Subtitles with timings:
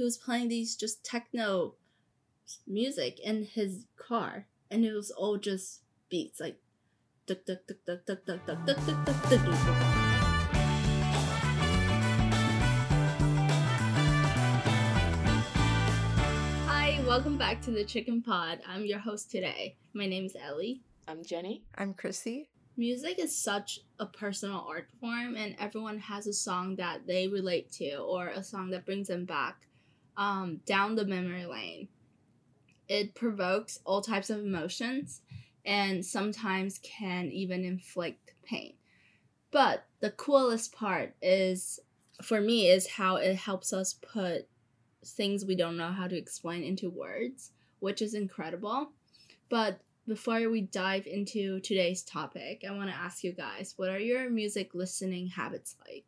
[0.00, 1.74] he was playing these just techno
[2.66, 6.56] music in his car, and it was all just beats like.
[7.28, 7.36] Hi,
[17.06, 18.60] welcome back to the Chicken Pod.
[18.66, 19.76] I'm your host today.
[19.92, 20.80] My name is Ellie.
[21.06, 21.62] I'm Jenny.
[21.74, 22.48] I'm Chrissy.
[22.78, 27.70] Music is such a personal art form, and everyone has a song that they relate
[27.72, 29.66] to or a song that brings them back
[30.16, 31.88] um, down the memory lane.
[32.88, 35.22] It provokes all types of emotions
[35.64, 38.74] and sometimes can even inflict pain.
[39.50, 41.80] But the coolest part is,
[42.22, 44.48] for me, is how it helps us put
[45.04, 48.92] things we don't know how to explain into words, which is incredible.
[49.48, 53.98] But before we dive into today's topic, I want to ask you guys what are
[53.98, 56.04] your music listening habits like?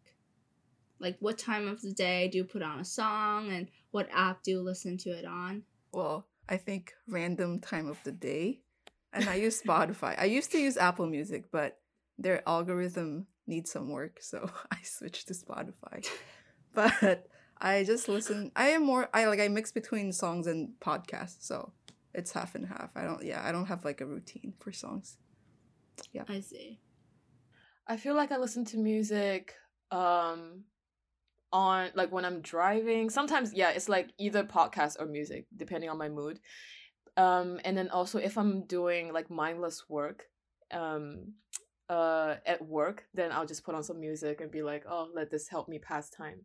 [0.98, 4.42] Like, what time of the day do you put on a song and what app
[4.42, 5.62] do you listen to it on?
[5.92, 8.60] Well, I think random time of the day.
[9.12, 10.18] And I use Spotify.
[10.18, 11.78] I used to use Apple Music, but
[12.18, 16.06] their algorithm needs some work, so I switched to Spotify.
[16.74, 17.26] But
[17.58, 21.72] I just listen I am more I like I mix between songs and podcasts, so
[22.14, 22.92] it's half and half.
[22.96, 25.18] I don't yeah, I don't have like a routine for songs.
[26.14, 26.24] Yeah.
[26.30, 26.80] I see.
[27.86, 29.54] I feel like I listen to music
[29.90, 30.64] um
[31.52, 33.10] on like when I'm driving.
[33.10, 36.40] Sometimes yeah, it's like either podcast or music depending on my mood.
[37.16, 40.24] Um and then also if I'm doing like mindless work
[40.70, 41.34] um
[41.88, 45.30] uh at work, then I'll just put on some music and be like, "Oh, let
[45.30, 46.40] this help me pass time."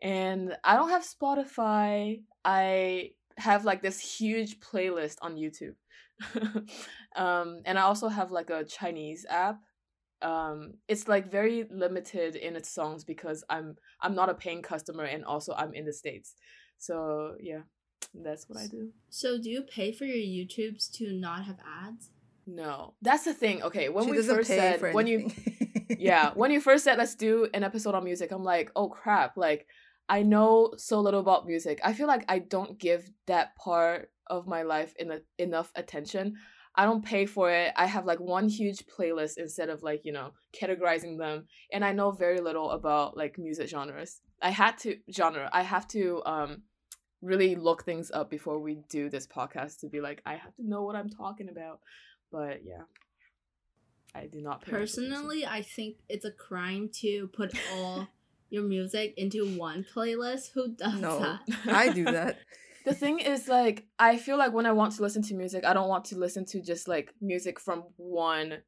[0.00, 2.22] And I don't have Spotify.
[2.44, 5.74] I have like this huge playlist on YouTube.
[7.16, 9.60] um, and I also have like a Chinese app.
[10.20, 15.04] Um, it's like very limited in its songs because I'm I'm not a paying customer
[15.04, 16.34] and also I'm in the States.
[16.78, 17.62] So yeah,
[18.14, 18.90] that's what I do.
[19.10, 22.10] So, do you pay for your YouTubes to not have ads?
[22.46, 22.94] No.
[23.02, 23.62] That's the thing.
[23.62, 25.30] Okay, when she we first said when you
[25.98, 29.36] yeah, when you first said let's do an episode on music, I'm like, oh crap,
[29.36, 29.66] like
[30.08, 31.80] I know so little about music.
[31.84, 36.36] I feel like I don't give that part of my life in a, enough attention.
[36.78, 37.72] I don't pay for it.
[37.74, 41.46] I have like one huge playlist instead of like, you know, categorizing them.
[41.72, 44.20] And I know very little about like music genres.
[44.40, 45.50] I had to genre.
[45.52, 46.62] I have to um
[47.20, 50.68] really look things up before we do this podcast to be like I have to
[50.68, 51.80] know what I'm talking about.
[52.30, 52.84] But yeah.
[54.14, 54.70] I do not pay.
[54.70, 58.06] Personally, I think it's a crime to put all
[58.50, 60.52] your music into one playlist.
[60.54, 61.40] Who does No, that?
[61.66, 62.38] I do that.
[62.84, 65.72] The thing is like i feel like when i want to listen to music i
[65.72, 68.58] don't want to listen to just like music from one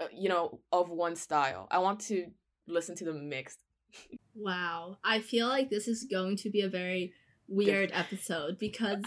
[0.00, 2.26] uh, you know of one style i want to
[2.68, 3.56] listen to the mix
[4.34, 4.98] Wow.
[5.02, 7.12] I feel like this is going to be a very
[7.48, 9.04] weird episode because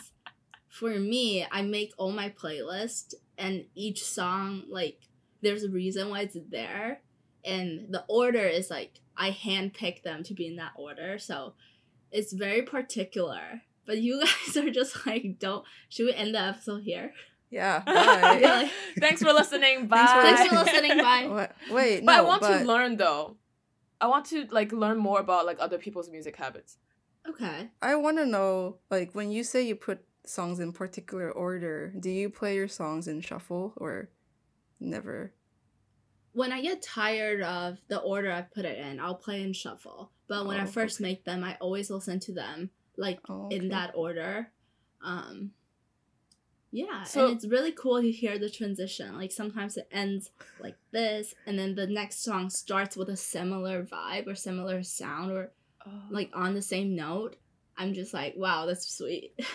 [0.67, 4.99] for me, I make all my playlist and each song like
[5.41, 7.01] there's a reason why it's there
[7.45, 11.19] and the order is like I handpick them to be in that order.
[11.19, 11.53] So
[12.11, 13.61] it's very particular.
[13.89, 17.11] But you guys are just like, don't should we end the episode here?
[17.49, 17.81] Yeah.
[17.87, 18.41] Really?
[18.43, 18.69] Bye.
[18.99, 21.25] thanks for listening bye Thanks for Thanks for listening, bye.
[21.27, 21.55] What?
[21.71, 23.37] Wait, but no, i want but to learn though
[23.99, 26.77] i want to like learn more about like other people's music habits
[27.27, 27.69] Okay.
[27.81, 32.09] I want to know, like, when you say you put songs in particular order, do
[32.09, 34.09] you play your songs in shuffle or
[34.79, 35.33] never?
[36.31, 40.11] when I get tired of the order I put it in, I'll play in shuffle.
[40.27, 41.09] But when I Oh, first okay.
[41.09, 44.51] make them, I always listen to them like Oh, in that order.
[45.03, 45.51] Um
[46.71, 49.17] yeah, So- and it's really cool to hear the transition.
[49.17, 50.29] Like sometimes it ends
[50.59, 55.31] like this and then the next song starts with a similar vibe or similar sound
[55.31, 55.51] or
[56.11, 57.37] like on the same note.
[57.77, 59.33] I'm just like, wow, that's sweet.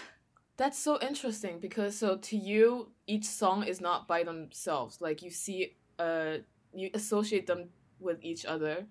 [0.56, 5.00] That's so interesting because so to you each song is not by themselves.
[5.00, 6.34] Like you see uh
[6.72, 8.86] you associate them with each other.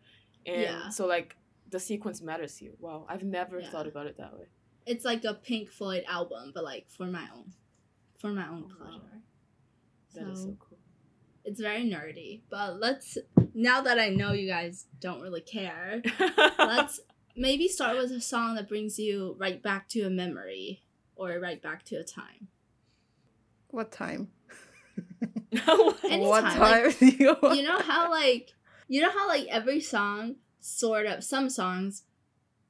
[0.46, 0.90] And Yeah.
[0.90, 1.38] so like
[1.74, 2.72] the sequence matters here.
[2.80, 3.70] Wow, I've never Yeah.
[3.70, 4.48] thought about it that way.
[4.86, 7.54] it's like a Pink Floyd album, but like for my own
[8.18, 8.76] for my own Oh, wow.
[8.80, 9.22] pleasure.
[10.16, 10.78] That is so cool.
[11.46, 12.42] it's very nerdy.
[12.50, 13.18] But let's
[13.54, 16.02] now that I know you guys don't really care,
[16.60, 17.00] let's
[17.36, 20.84] maybe start with a song that brings you right back to a memory
[21.16, 22.48] or right back to a time.
[23.70, 24.30] What time?
[25.54, 27.58] Anytime, what like, time do you want?
[27.58, 28.52] You know how like
[28.88, 32.04] you know how like every song sort of some songs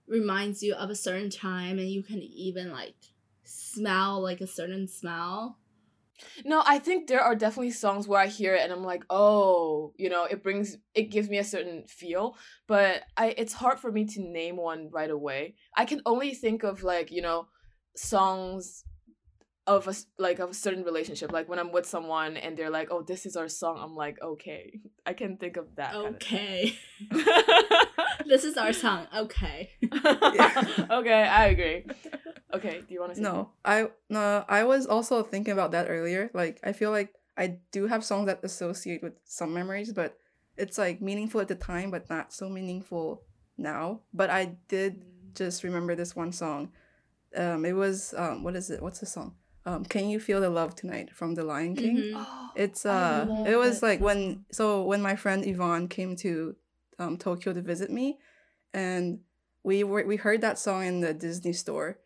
[0.07, 2.95] reminds you of a certain time and you can even like
[3.43, 5.59] smell like a certain smell.
[6.45, 9.93] No, I think there are definitely songs where I hear it and I'm like, oh,
[9.97, 12.37] you know, it brings it gives me a certain feel,
[12.67, 15.55] but I it's hard for me to name one right away.
[15.75, 17.47] I can only think of like, you know,
[17.95, 18.85] songs
[19.65, 22.89] of a like of a certain relationship like when i'm with someone and they're like
[22.91, 26.73] oh this is our song i'm like okay i can think of that Okay.
[27.09, 29.07] kind of this is our song.
[29.15, 29.69] Okay.
[30.91, 31.85] okay i agree
[32.53, 35.87] okay do you want to say No, I no, I was also thinking about that
[35.89, 36.29] earlier.
[36.33, 40.17] Like, I feel like I do have songs that associate with some memories, but
[40.57, 43.23] it's like meaningful at the time, but not so meaningful
[43.57, 44.01] now.
[44.13, 45.01] But I did
[45.33, 46.71] just remember this one song.
[47.35, 48.81] Um, it was um, what is it?
[48.81, 49.33] What's the song?
[49.65, 51.97] Um, Can you feel the love tonight from The Lion King?
[51.97, 52.13] Mhm.
[52.25, 56.55] Oh, It's uh, it was that like when so when my friend Yvonne came to
[56.99, 58.19] um Tokyo to visit me,
[58.73, 59.21] and
[59.63, 61.97] we were we heard that song in the Disney store,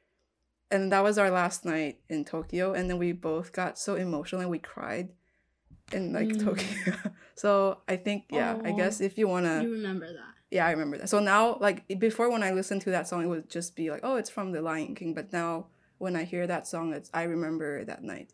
[0.71, 4.39] and that was our last night in Tokyo, and then we both got so emotional
[4.41, 5.09] and we cried,
[5.91, 6.43] in like Mm.
[6.45, 6.93] Tokyo.
[7.35, 10.33] so I think yeah, I guess if you wanna You remember that.
[10.49, 11.09] yeah, I remember that.
[11.09, 13.99] So now, like before, when I listened to that song, it would just be like,
[14.03, 15.67] "Oh, it's from The Lion King." But now,
[15.97, 18.33] when I hear that song, it's I remember that night,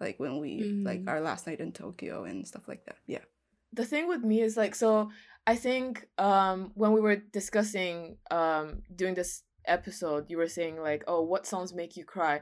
[0.00, 1.08] like when we like Mhm.
[1.08, 2.98] our last night in Tokyo and stuff like that.
[3.06, 3.24] Yeah.
[3.72, 5.10] the thing with me is like so
[5.48, 11.02] i think um when we were discussing um doing this episode you were saying like
[11.08, 12.40] oh what songs make you cry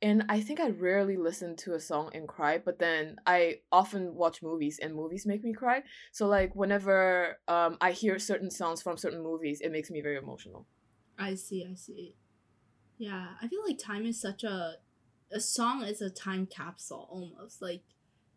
[0.00, 3.38] and i think i rarely listen to a song and cry but then i
[3.70, 5.78] often watch movies and movies make me cry
[6.10, 10.16] so like whenever um i hear certain songs from certain movies it makes me very
[10.16, 10.66] emotional
[11.18, 12.16] I see, I see.
[13.02, 14.76] Yeah, I feel like time is such a
[15.32, 17.60] a song is a time capsule almost.
[17.60, 17.82] Like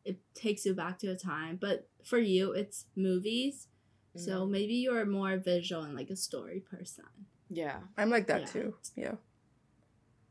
[0.04, 1.60] it takes you back to a time.
[1.62, 3.68] But for you it's movies.
[4.16, 4.52] So mm-hmm.
[4.52, 7.06] maybe you're more visual and like a story person.
[7.48, 8.48] yeah I'm like that Yeah.
[8.48, 8.76] too.
[8.96, 9.16] Yeah.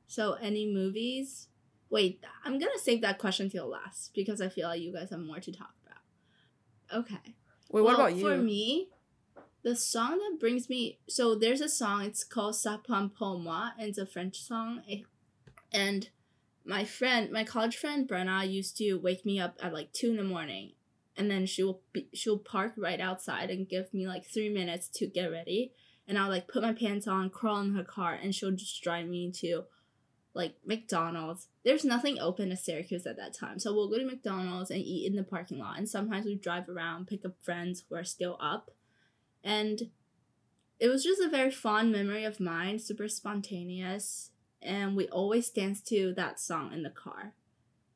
[0.09, 1.47] So any movies?
[1.89, 5.21] Wait, I'm gonna save that question till last because I feel like you guys have
[5.21, 6.03] more to talk about.
[7.05, 7.37] Okay.
[7.71, 8.23] Wait, what Well, about you?
[8.29, 8.89] For me,
[9.64, 12.05] the song that brings me so there's a song.
[12.05, 14.82] It's called "Sapam pour moi" and it's a French song.
[14.88, 15.02] eh,
[15.72, 16.11] And
[16.64, 20.16] my friend, my college friend Brenna, used to wake me up at like two in
[20.16, 20.72] the morning,
[21.16, 24.88] and then she will be, she'll park right outside and give me like three minutes
[24.88, 25.72] to get ready,
[26.06, 29.06] and I'll like put my pants on, crawl in her car, and she'll just drive
[29.08, 29.64] me to
[30.34, 31.49] like McDonald's.
[31.64, 33.58] There's nothing open at Syracuse at that time.
[33.58, 35.78] So we'll go to McDonald's and eat in the parking lot.
[35.78, 38.72] And sometimes we drive around, pick up friends who are still up.
[39.44, 39.91] And
[40.81, 44.31] it was just a very fond memory of mine, super spontaneous.
[44.61, 47.35] And we always dance to that song in the car.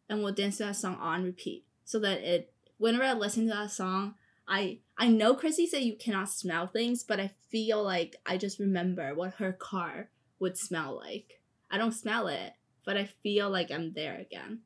[0.08, 1.64] And we'll dance to that song on repeat.
[1.84, 4.14] So that it whenever I listen to that song,
[4.46, 8.58] I I know Chrissy said you cannot smell things, but I feel like I just
[8.58, 11.40] remember what her car would smell like.
[11.70, 12.52] I don't smell it,
[12.84, 14.60] but I feel like I'm there again.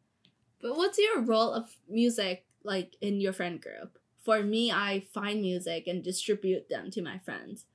[0.60, 3.98] But what's your role of music like in your friend group?
[4.22, 7.66] For me, I find music and distribute them to my friends.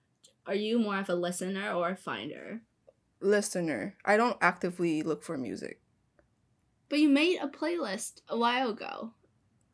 [0.46, 2.64] Are you more of a listener or a finder?
[3.20, 5.82] Listener, I don't actively look for music.
[6.90, 9.14] But you made a playlist a while ago.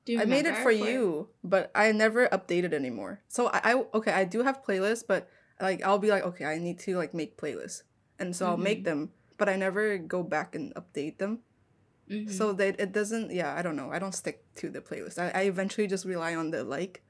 [0.06, 0.62] Do you I made it remember?
[0.64, 3.22] for you, but I never updated anymore.
[3.28, 5.30] So I, I okay, I do have playlists, but
[5.62, 7.84] like I'll be like, okay, I need to like make playlists,
[8.20, 8.84] and so I'll make Mhm.
[8.84, 11.40] them, but I never go back and update them.
[12.10, 12.30] Mhm.
[12.30, 13.32] So that it doesn't.
[13.32, 13.90] Yeah, I don't know.
[13.92, 15.18] I don't stick to the playlist.
[15.20, 17.02] I, I eventually just rely on the like.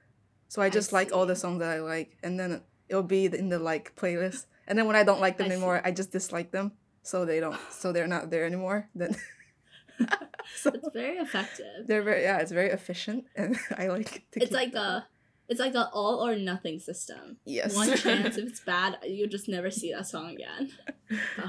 [0.47, 3.25] So I I just like all the songs that I like, and then it'll be
[3.25, 4.45] in the like playlist.
[4.67, 5.53] And then when I don't like them I see.
[5.55, 6.73] anymore, I just dislike them.
[7.01, 7.59] So they don't.
[7.71, 8.87] So they're not there anymore.
[8.95, 9.15] Then.
[10.57, 11.85] so it's very effective.
[11.88, 12.38] they're very yeah.
[12.39, 14.23] It's very efficient, and I like.
[14.31, 14.83] To It's like them.
[14.83, 15.07] a
[15.50, 17.38] it's like a all or nothing system.
[17.45, 17.75] yes.
[17.75, 20.71] One chance if it's bad, you just never see that song again.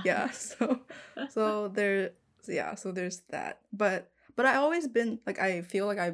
[0.05, 0.81] yeah so
[1.31, 2.13] so there
[2.49, 6.13] yeah so there's that but but i always been like i feel like i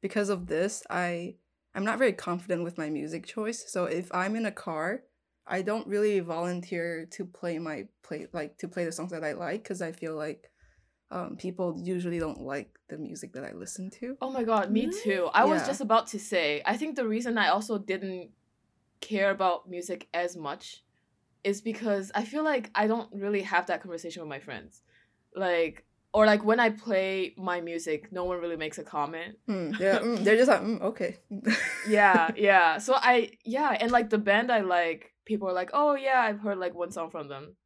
[0.00, 1.34] because of this i
[1.74, 5.02] i'm not very confident with my music choice so if i'm in a car
[5.46, 9.32] i don't really volunteer to play my play like to play the songs that i
[9.32, 10.48] like because i feel like
[11.10, 14.88] um, people usually don't like the music that i listen to Oh my god, me
[14.88, 15.28] too.
[15.34, 18.30] I was just about to say, I think the reason I also didn't
[19.00, 20.84] care about music as much
[21.44, 24.81] is because I feel like I don't really have that conversation with my friends.
[25.34, 25.84] Like
[26.14, 29.38] or like when I play my music, no one really makes a comment.
[29.46, 31.16] Hmm, yeah, mm, they're just like mm, okay
[31.88, 32.78] Yeah, yeah.
[32.78, 36.40] So I yeah, and like the band I like, people are like, "Oh yeah, I've
[36.40, 37.56] heard like one song from them."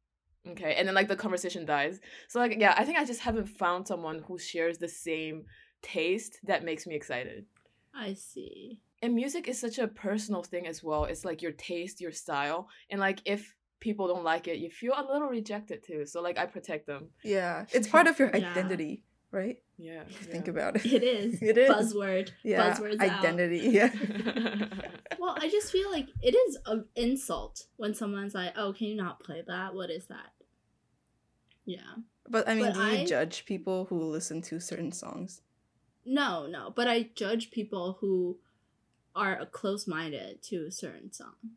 [0.47, 1.99] Okay, and then like the conversation dies.
[2.29, 5.45] So like yeah, I think I just haven't found someone who shares the same
[5.81, 7.45] taste that makes me excited.
[7.93, 8.79] I see.
[9.01, 12.67] and music is such a personal thing as well it's like your taste your style
[12.89, 16.37] and like if people don't like it you feel a little rejected too so like
[16.37, 18.49] i protect them yeah it's part of your Yeah.
[18.51, 19.57] identity right?
[19.77, 20.03] Yeah.
[20.09, 20.85] If you think about it.
[20.85, 21.41] It is.
[21.51, 21.69] It is.
[21.69, 22.31] Buzzword.
[22.43, 23.19] yeah, Buzzwords out.
[23.19, 23.59] identity.
[23.77, 23.91] Yeah.
[25.19, 28.95] Well, I just feel like it is an insult when someone's like, "Oh, can you
[28.95, 29.75] not play that?
[29.75, 30.31] What is that?"
[31.65, 31.79] Yeah.
[32.29, 35.41] But I mean, But do you I- judge people who listen to certain songs?
[36.05, 38.39] No, no, but I judge people who
[39.13, 41.51] are close-minded to certain songs.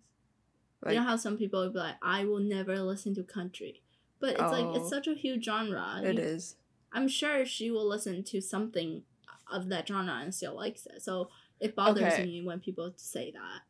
[0.82, 3.82] Like, you know how some people would be like, "I will never listen to country,"
[4.18, 4.74] but it's like Oh.
[4.76, 6.00] it's such a huge genre.
[6.02, 6.56] it You- is.
[6.92, 9.04] I'm sure she will listen to something
[9.50, 11.02] of that genre and still likes it.
[11.02, 11.28] So
[11.60, 12.24] it bothers Okay.
[12.24, 13.62] me when people say that.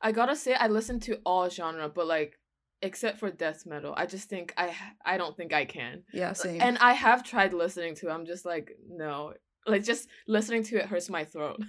[0.00, 2.38] I gotta say, I listen to all genre, but like,
[2.82, 6.04] except for death metal, I just think I I don't think I can.
[6.12, 6.60] Yeah, uh, same.
[6.60, 8.08] And I have tried listening to.
[8.08, 9.34] it, I'm just like no,
[9.66, 11.60] like just listening to it hurts my throat.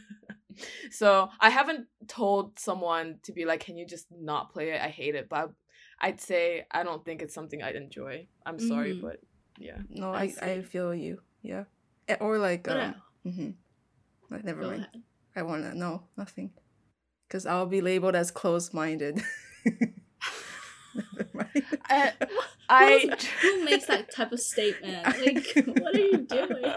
[0.92, 4.82] so I haven't told someone to be like, can you just not play it?
[4.82, 5.52] I hate it, but
[6.00, 8.28] I'd say I don't think it's something I'd enjoy.
[8.46, 9.02] I'm sorry, Mhm.
[9.02, 9.20] but
[9.58, 9.78] yeah.
[9.90, 11.22] no, I I, I feel you.
[11.42, 11.66] Yeah.
[12.20, 12.78] Or like, um,
[13.26, 13.54] uh, mhm.
[14.30, 14.82] like, never go mind.
[14.82, 15.04] ahead.
[15.36, 16.52] I want to know nothing,
[17.28, 19.22] because I'll be labeled as closed-minded.
[20.96, 21.66] never mind.
[21.90, 22.26] I, Who
[22.70, 25.06] I is- who makes that type of statement?
[25.06, 26.74] Like, what are you doing?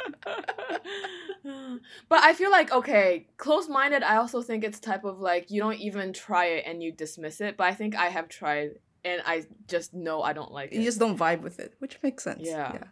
[2.09, 4.03] but I feel like okay, close-minded.
[4.03, 7.41] I also think it's type of like you don't even try it and you dismiss
[7.41, 7.57] it.
[7.57, 8.73] But I think I have tried
[9.05, 10.77] and I just know I don't like it.
[10.79, 12.41] You just don't vibe with it, which makes sense.
[12.43, 12.73] Yeah.
[12.75, 12.85] Yeah.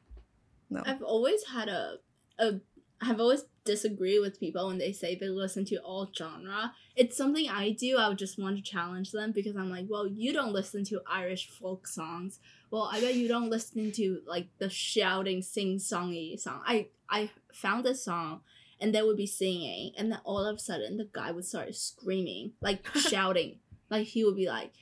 [0.71, 0.83] No.
[0.85, 1.97] I've always had a
[2.39, 2.61] a
[3.01, 6.73] I've always disagree with people when they say they listen to all genre.
[6.95, 7.99] It's something I do.
[7.99, 11.03] I would just want to challenge them because I'm like, well, you don't listen to
[11.11, 12.39] Irish folk songs.
[12.71, 16.63] Well, I bet you don't listen to like the shouting, sing songy song.
[16.67, 18.41] I I found this song
[18.81, 21.75] and they would be singing and then all of a sudden the guy would start
[21.75, 23.59] screaming, like shouting.
[23.91, 24.73] Like he would be like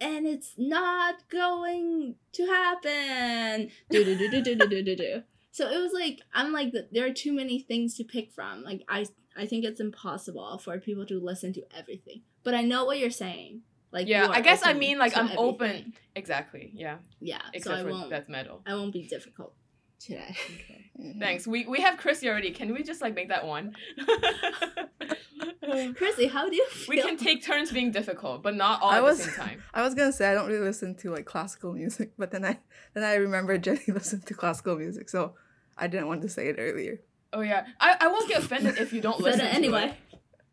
[0.00, 3.70] and it's not going to happen.
[3.90, 5.22] Do do do do do do do do.
[5.58, 8.62] So it was like I'm like th- there are too many things to pick from.
[8.62, 12.22] Like I I think it's impossible for people to listen to everything.
[12.44, 13.62] But I know what you're saying.
[13.90, 15.94] Like Yeah, I guess I mean, like, I'm open.
[16.14, 16.70] exactly.
[16.74, 16.98] Yeah.
[17.20, 17.40] Yeah.
[17.54, 18.62] Except so I for won't death metal.
[18.66, 19.52] I won't be difficult
[19.98, 20.34] today.
[20.54, 20.84] Okay.
[20.98, 21.20] Mhm.
[21.20, 21.46] Thanks.
[21.46, 22.50] We we have Chrissy already.
[22.50, 23.66] Can we just like make that one?
[25.94, 26.88] Chrissy, how do you feel?
[26.96, 29.62] we can take turns being difficult, but not all I at was- the same time.
[29.74, 32.58] I was gonna say I don't really listen to like classical music, but then I
[32.94, 35.34] then I remember Jenny listened to classical music, so
[35.77, 36.99] I didn't want to say it earlier.
[37.31, 39.45] Oh yeah, I, I won't get offended if you don't But listen.
[39.45, 39.97] to anyway.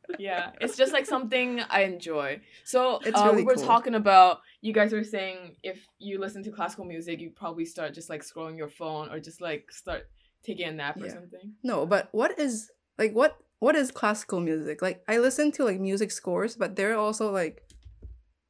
[0.08, 0.16] it.
[0.18, 2.40] yeah, it's just like something I enjoy.
[2.64, 3.64] So It's uh, we really were cool.
[3.66, 4.40] talking about.
[4.62, 8.22] You guys were saying if you listen to classical music, you probably start just like
[8.22, 10.02] scrolling your phone or just like start
[10.42, 11.14] taking a nap or Yeah.
[11.14, 11.54] something.
[11.62, 14.80] No, but what is like what what is classical music?
[14.82, 17.62] Like I listen to like music scores, but they're also like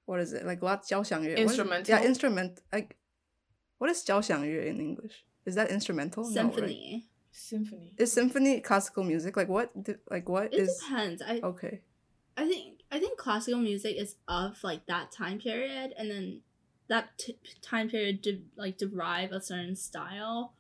[0.07, 0.45] what is it?
[0.47, 1.35] Like 啦交响乐.
[1.35, 1.89] What is- Instrumental?
[1.95, 2.59] Yeah, instrument.
[2.73, 2.97] Like
[3.79, 5.24] what is 交响乐 in English?
[5.46, 6.24] Is that instrumental?
[6.30, 6.54] No, right?
[6.54, 7.08] Symphony.
[7.32, 7.94] Symphony.
[7.98, 9.36] Is symphony classical music?
[9.38, 9.72] Like what?
[10.10, 10.78] Like what It is?
[10.80, 11.22] depends.
[11.22, 11.82] I Okay.
[12.38, 16.42] I think I think classical music is of like that time period, and then
[16.88, 20.54] that t- time period de- like derive a certain style.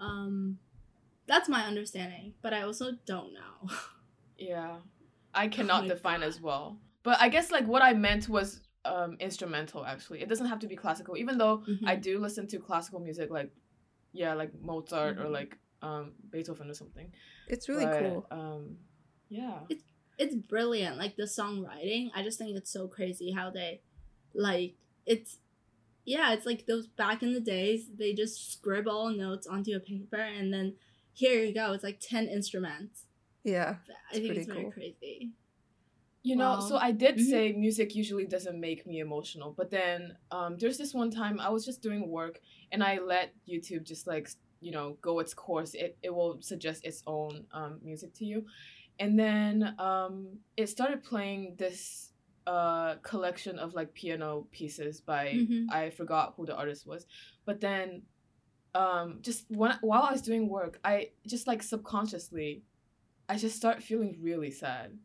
[0.00, 0.58] Um,
[1.26, 3.70] that's my understanding, but I also don't know.
[4.38, 4.76] Yeah,
[5.32, 6.26] I cannot my define God.
[6.26, 6.78] as well.
[7.02, 9.84] But I guess like what I meant was um instrumental.
[9.86, 11.16] Actually, it doesn't have to be classical.
[11.16, 12.02] Even though I Mhm.
[12.02, 13.50] do listen to classical music, like
[14.16, 15.32] yeah, like Mozart or Mhm.
[15.32, 17.12] like um Beethoven or something.
[17.48, 18.26] It's really But, cool.
[18.30, 18.78] Um,
[19.28, 19.60] yeah.
[19.68, 19.84] it's
[20.18, 20.96] it's brilliant.
[20.96, 23.82] Like the songwriting, I just think it's so crazy how they,
[24.34, 25.40] like, it's,
[26.06, 27.90] yeah, it's like those back in the days.
[27.98, 30.76] They just scribble notes onto a paper, and then
[31.12, 31.72] here you go.
[31.74, 33.04] It's like ten instruments.
[33.44, 33.76] Yeah.
[34.10, 34.72] I think pretty it's very cool.
[34.72, 35.32] crazy.
[36.26, 37.30] You know, so I did mhm.
[37.30, 41.50] say music usually doesn't make me emotional, but then um, there's this one time I
[41.50, 42.40] was just doing work
[42.72, 44.28] and I let YouTube just like
[44.60, 45.74] you know go its course.
[45.74, 48.44] It it will suggest its own um, music to you,
[48.98, 52.12] and then um, it started playing this
[52.46, 55.66] uh, collection of like piano pieces by Mhm.
[55.70, 57.06] I forgot who the artist was,
[57.44, 58.02] but then
[58.74, 62.62] um, just when, while I was doing work, I just like subconsciously,
[63.28, 64.98] I just start feeling really sad.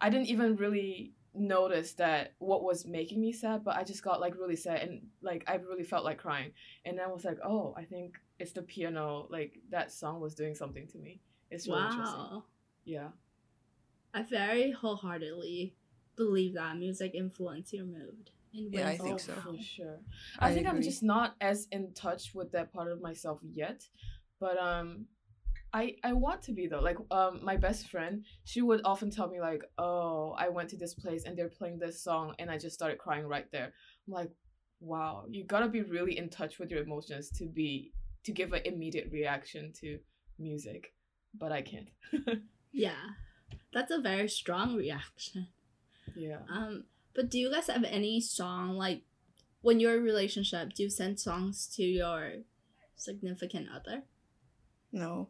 [0.00, 4.20] I didn't even really notice that what was making me sad, but I just got
[4.20, 6.52] like really sad and like I really felt like crying.
[6.84, 9.26] And then I was like, oh, I think it's the piano.
[9.30, 11.20] Like that song was doing something to me.
[11.50, 12.18] It's really interesting.
[12.18, 12.44] Wow,
[12.84, 13.08] Yeah.
[14.12, 15.76] I very wholeheartedly
[16.16, 18.30] believe that music influence your mood.
[18.52, 19.34] In Yeah, I think oh, so.
[19.34, 20.00] for sure.
[20.38, 23.84] I, I think I'm just not as in touch with that part of myself yet,
[24.40, 25.06] but um,
[25.72, 26.80] I I want to be though.
[26.80, 30.76] Like um, my best friend, she would often tell me like, oh, I went to
[30.76, 33.72] this place and they're playing this song, and I just started crying right there.
[34.06, 34.30] I'm like,
[34.80, 37.92] wow, you gotta be really in touch with your emotions to be
[38.24, 39.98] to give an immediate reaction to
[40.38, 40.92] music,
[41.38, 41.88] but I can't.
[42.72, 43.14] Yeah.
[43.72, 45.48] That's a very strong reaction.
[46.16, 46.38] yeah.
[46.48, 46.84] Um,
[47.14, 49.02] but do you guys have any song like
[49.62, 52.32] when you're in a relationship, do you send songs to your
[52.96, 54.04] significant other?
[54.92, 55.28] No.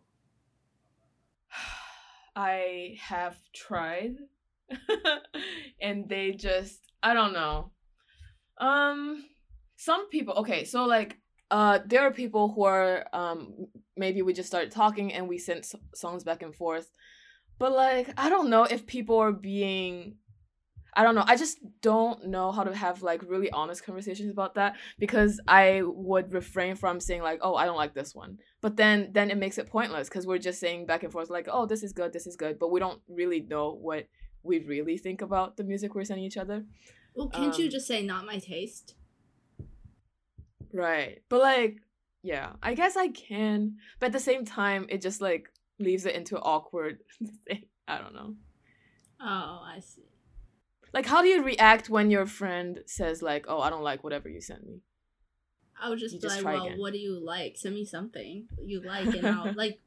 [2.41, 4.17] I have tried
[5.83, 7.73] and they just I don't know.
[8.59, 9.25] Um
[9.77, 11.19] some people okay, so like
[11.51, 15.67] uh there are people who are um maybe we just started talking and we sent
[15.95, 16.91] songs back and forth.
[17.59, 20.17] But like I don't know if people are being
[20.95, 21.25] I don't know.
[21.27, 25.83] I just don't know how to have like really honest conversations about that because I
[25.85, 29.39] would refrain from saying like, "Oh, I don't like this one." But then then it
[29.39, 32.13] makes it pointless because we're just saying back and forth like, "Oh, this is good,
[32.13, 34.09] this is good," but we don't really know what
[34.43, 36.65] we really think about the music we're sending each other.
[37.15, 38.95] Well, can't you Um, just say not my taste?
[40.73, 41.23] Right.
[41.29, 41.79] But like,
[42.23, 46.15] yeah, I guess I can, but at the same time, it just like leaves it
[46.15, 47.01] into awkward
[47.47, 47.65] thing.
[47.89, 48.35] I don't know.
[49.21, 50.10] Oh, I see.
[50.93, 54.29] Like, how do you react when your friend says like, "Oh, I don't like whatever
[54.29, 54.81] you sent me"?
[55.81, 56.79] I would just You be just like, well, again.
[56.79, 57.57] what do you like?
[57.57, 59.81] Send me something you like, and I'll like.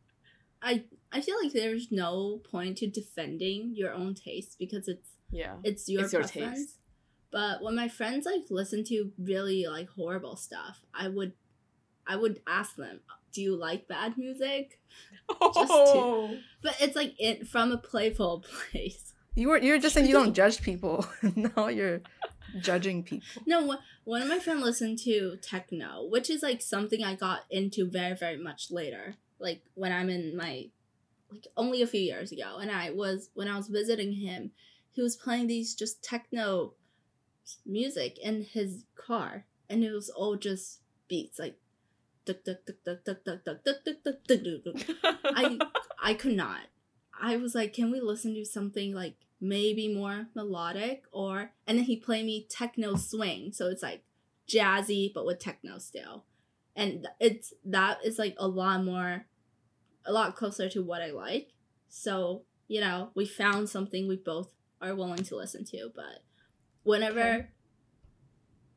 [0.66, 5.58] I I feel like there's no point to defending your own taste because it's Yeah.
[5.64, 6.58] it's your It's your preference.
[6.60, 6.78] taste.
[7.32, 11.34] But when my friends like listen to really like horrible stuff, I would
[12.08, 13.02] I would ask them,
[13.34, 14.80] "Do you like bad music?"
[15.42, 16.38] Oh.
[16.62, 19.13] But it's like it from a playful place.
[19.36, 21.06] You were you were just saying you don't judge people.
[21.36, 22.02] now you're
[22.60, 23.26] judging people.
[23.46, 27.90] No, one of my friends listened to techno, which is like something I got into
[27.90, 29.16] very very much later.
[29.40, 30.70] Like when I'm in my
[31.32, 34.52] like only a few years ago, and I was when I was visiting him,
[34.92, 36.74] he was playing these just techno
[37.66, 41.58] music in his car, and it was all just beats like.
[45.24, 45.60] I
[46.02, 46.62] I could not.
[47.24, 51.86] I was like, can we listen to something like maybe more melodic or and then
[51.86, 53.52] he played me techno swing.
[53.52, 54.04] So it's like
[54.48, 56.26] jazzy but with techno still.
[56.76, 59.26] And it's that is like a lot more
[60.06, 61.50] a lot closer to what I like.
[61.90, 66.24] So, you know, we found something we both are willing to listen to, but
[66.84, 67.48] whenever Okay.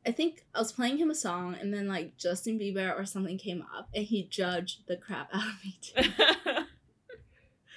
[0.05, 3.37] I think I was playing him a song and then like Justin Bieber or something
[3.37, 6.63] came up and he judged the crap out of me too.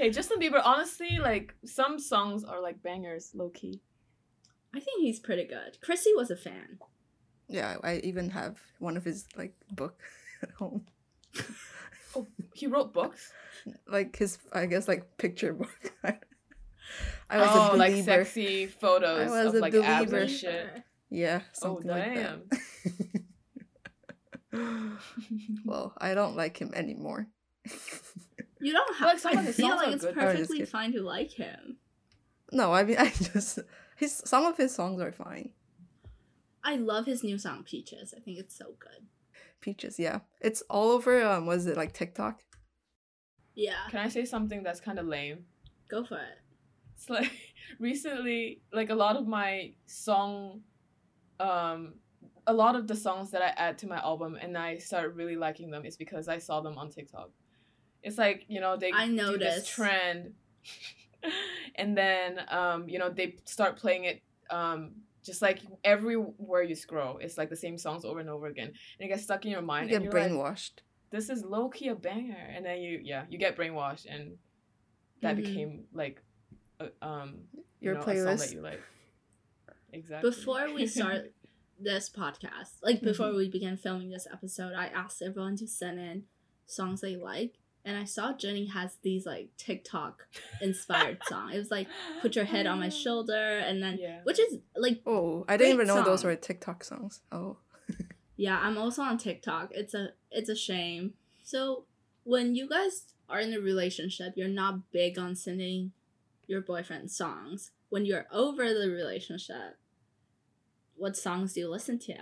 [0.01, 3.83] hey, Justin Bieber, honestly, like some songs are like bangers, low key.
[4.75, 5.79] I think he's pretty good.
[5.83, 6.79] Chrissy was a fan.
[7.49, 10.01] Yeah, I even have one of his like book
[10.43, 10.87] at home.
[12.17, 13.33] Oh, he wrote books.
[13.87, 15.93] Like his I guess like picture book.
[17.31, 20.23] I was oh, a like sexy photos I was of a like abs Belieber.
[20.23, 20.83] and shit.
[21.11, 22.43] Yeah, Oh something like damn.
[24.53, 24.99] that.
[25.65, 27.29] well, I don't like him anymore.
[28.61, 29.09] You don't have.
[29.09, 30.15] Like, some I feel like are it's good.
[30.15, 30.67] Perfectly kidding.
[30.67, 31.77] fine to like him.
[32.53, 33.59] no, I mean I just
[33.97, 35.51] his some of his songs are fine.
[36.63, 38.13] I love his new song Peaches.
[38.17, 39.07] I think it's so good.
[39.61, 40.21] Peaches, yeah.
[40.41, 42.41] It's all over um was it like TikTok?
[43.55, 45.45] Yeah, Can I say something that's kind of lame?
[45.89, 46.39] go for it.
[46.95, 47.33] It's like
[47.81, 50.61] recently, like a lot of my song,
[51.41, 51.95] um,
[52.47, 55.35] a lot of the songs that I add to my album and I start really
[55.37, 57.31] liking them is because I saw them on TikTok.
[58.03, 60.33] It's like you know they I do this trend,
[61.77, 64.93] and then um you know they start playing it um
[65.25, 67.19] just like everywhere you scroll.
[67.19, 69.61] It's like the same songs over and over again, and it gets stuck in your
[69.61, 69.89] You mind.
[69.91, 70.81] get and you're like, brainwashed.
[71.11, 74.39] this is low key a banger, and then you yeah you get brainwashed, and
[75.21, 75.43] that Mhm.
[75.45, 76.23] became like
[76.81, 77.43] a, um
[77.81, 78.39] Your you know, playlist.
[78.39, 78.81] that you like.
[79.93, 80.31] Exactly.
[80.31, 81.33] Before we start
[81.79, 86.25] this podcast, like before we began filming this episode, I asked everyone to send in
[86.67, 90.27] songs they like, and I saw Jenny has these like TikTok
[90.61, 91.53] inspired song.
[91.53, 91.89] It was like
[92.21, 92.91] "Put Your Head on My oh.
[92.91, 94.21] Shoulder," and then Yeah.
[94.25, 97.21] which is like Oh, I didn't even know those were TikTok songs.
[97.33, 97.57] Oh.
[98.37, 99.69] Yeah, I'm also on TikTok.
[99.73, 101.13] It's a it's a shame.
[101.43, 101.85] So
[102.25, 105.93] when you guys are in a relationship, you're not big on sending
[106.47, 107.73] your boyfriend songs.
[107.91, 109.77] When you're over the relationship,
[110.97, 112.15] what songs do you listen to?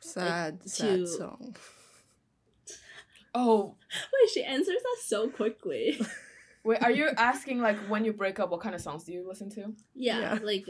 [0.00, 1.56] Sad, to- sad song.
[3.34, 3.76] Oh
[4.12, 6.00] Wait, she answers that so quickly.
[6.64, 9.26] wait, are you asking like when you break up, what kind of songs do you
[9.26, 9.74] listen to?
[9.94, 10.38] yeah, Yeah.
[10.42, 10.66] like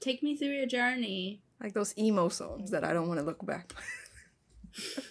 [0.00, 1.40] take me through your journey.
[1.62, 3.72] Like those emo songs that I don't want to look back.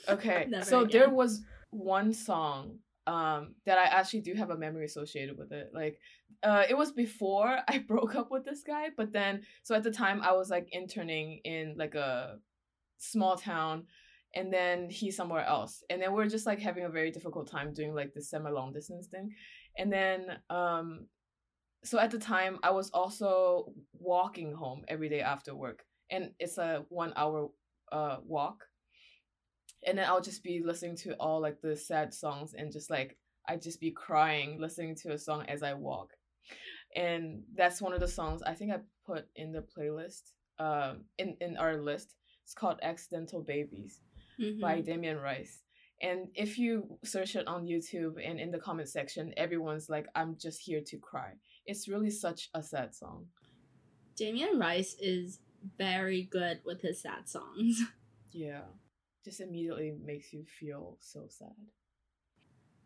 [0.10, 4.86] Okay, Never so there was one song um that I actually do have a memory
[4.86, 5.72] associated with it.
[5.74, 6.00] Like,
[6.44, 9.92] uh, it was before I broke up with this guy, but then so at the
[9.92, 12.40] time I was like interning in like a
[12.98, 13.86] small town,
[14.36, 15.84] and then he's somewhere else.
[15.90, 18.74] And then we're just like having a very difficult time doing like this semi long
[18.74, 19.32] distance thing.
[19.78, 21.08] And then um
[21.86, 25.84] so at the time i was also walking home every day after work.
[26.10, 27.50] And it's a one hour
[27.92, 28.64] uh walk.
[29.86, 33.18] And then i'll just be listening to all like the sad songs and just like
[33.48, 36.14] i just be crying listening to a song as i walk.
[36.96, 41.38] And that's one of the songs i think i put in the playlist um in
[41.40, 42.16] in our list.
[42.44, 44.02] It's called accidental babies
[44.40, 44.60] Mhm.
[44.60, 45.62] by Damien Rice.
[46.02, 50.38] And if you search it on YouTube and in the comment section, everyone's like, I'm
[50.38, 51.34] just here to cry.
[51.66, 53.28] It's really such a sad song.
[54.16, 55.40] Damien Rice is
[55.78, 57.82] very good with his sad songs.
[58.36, 58.64] Yeah.
[59.24, 61.54] Just immediately makes you feel so sad.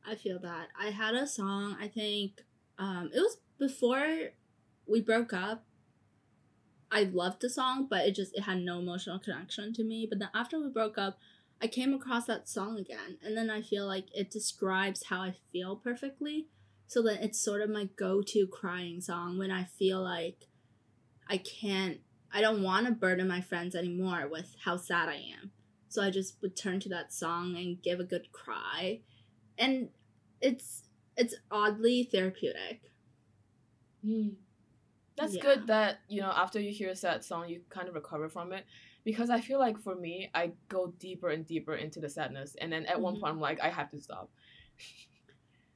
[0.06, 0.68] I feel that.
[0.78, 2.44] I had a song, I think
[2.78, 4.32] um it was before
[4.86, 5.66] we broke up.
[6.92, 10.06] I loved the song, but it just it had no emotional connection to me.
[10.10, 11.18] But then after we broke up,
[11.62, 15.36] I came across that song again, and then I feel like it describes how I
[15.52, 16.48] feel perfectly.
[16.88, 20.46] So then it's sort of my go-to crying song when I feel like
[21.28, 22.00] I can't
[22.32, 25.52] I don't want to burden my friends anymore with how sad I am.
[25.89, 29.02] So I just would turn to that song and give a good cry.
[29.58, 29.89] And
[30.41, 30.84] it's
[31.15, 32.91] it's oddly therapeutic.
[34.04, 34.30] Hmm.
[35.17, 35.41] That's Yeah.
[35.41, 38.54] good that, you know, after you hear a sad song, you kind of recover from
[38.54, 38.65] it.
[39.08, 42.58] Because I feel like for me, I go deeper and deeper into the sadness.
[42.60, 43.20] And then at one Mhm.
[43.22, 44.30] point, I'm like, I have to stop.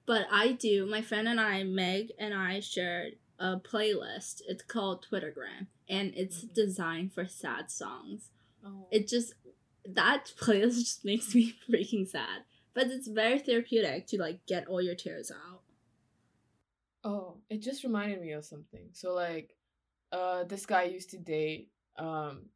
[0.05, 0.85] But I do.
[0.85, 4.41] My friend and I, Meg and I, shared a playlist.
[4.49, 6.53] It's called Twittergram, and it's Mhm.
[6.53, 8.31] designed for sad songs.
[8.65, 8.89] Oh.
[8.91, 9.33] It just
[9.85, 12.43] that playlist just makes me freaking sad.
[12.73, 15.61] But it's very therapeutic to like get all your tears out.
[17.05, 18.89] Oh, it just reminded me of something.
[18.91, 19.55] So like,
[20.11, 21.71] uh, this guy I used to date.
[21.97, 22.49] Um,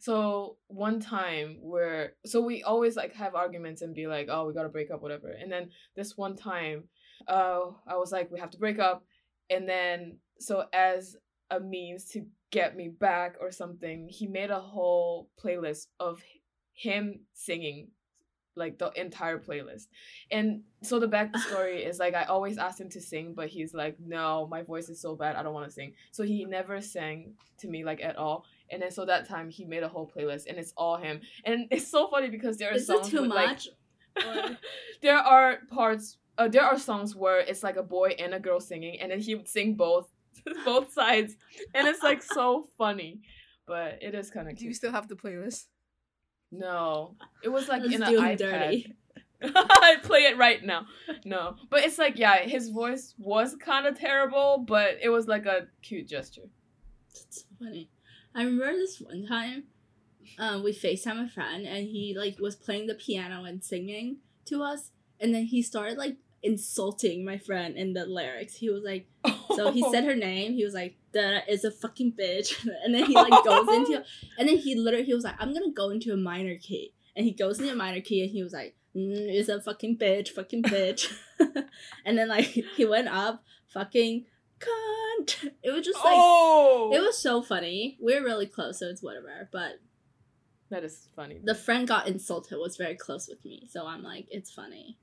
[0.00, 4.54] so one time where so we always like have arguments and be like, oh, we
[4.54, 5.28] gotta break up, whatever.
[5.28, 6.84] And then this one time,
[7.28, 9.04] uh, I was like, we have to break up.
[9.48, 11.16] And then so as
[11.50, 16.22] a means to get me back or something, he made a whole playlist of
[16.72, 17.88] him singing
[18.56, 19.86] like the entire playlist.
[20.30, 23.96] And so the backstory is like I always asked him to sing, but he's like,
[23.98, 25.94] no, my voice is so bad, I don't want to sing.
[26.12, 28.44] So he never sang to me like at all.
[28.70, 31.20] And then so that time he made a whole playlist and it's all him.
[31.44, 33.68] And it's so funny because there are Is it songs too with, like, much?
[34.26, 34.56] Or-
[35.02, 38.60] there are parts uh, there are songs where it's like a boy and a girl
[38.60, 40.08] singing and then he would sing both
[40.64, 41.36] both sides
[41.74, 43.20] and it's like so funny
[43.66, 45.66] but it is kind of Do you still have the playlist?
[46.50, 48.94] no it was like Let's in an ipad dirty.
[49.42, 50.86] i play it right now
[51.24, 55.46] no but it's like yeah his voice was kind of terrible but it was like
[55.46, 56.48] a cute gesture
[57.14, 57.88] It's so funny.
[58.34, 59.64] I remember this one time,
[60.38, 64.62] um, we FaceTime a friend and he like was playing the piano and singing to
[64.62, 68.54] us, and then he started like insulting my friend in the lyrics.
[68.54, 69.06] He was like,
[69.56, 70.54] so he said her name.
[70.54, 74.04] He was like, "That is a fucking bitch," and then he like goes into,
[74.38, 77.24] and then he literally he was like, "I'm gonna go into a minor key," and
[77.26, 80.28] he goes into a minor key and he was like, mm, "Is a fucking bitch,
[80.30, 81.12] fucking bitch,"
[82.04, 84.26] and then like he went up, fucking
[84.60, 85.50] cunt.
[85.62, 86.14] It was just like.
[86.16, 87.96] oh It was so funny.
[88.00, 89.48] We're really close, so it's whatever.
[89.52, 89.80] But
[90.70, 94.26] that is funny the friend got insulted was very close with me, so I'm like,
[94.30, 94.98] it's funny.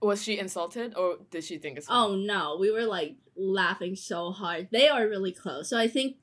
[0.00, 2.12] was she insulted or did she think it's funny?
[2.12, 4.68] Oh no, we were like laughing so hard.
[4.70, 6.16] They are really close, so I think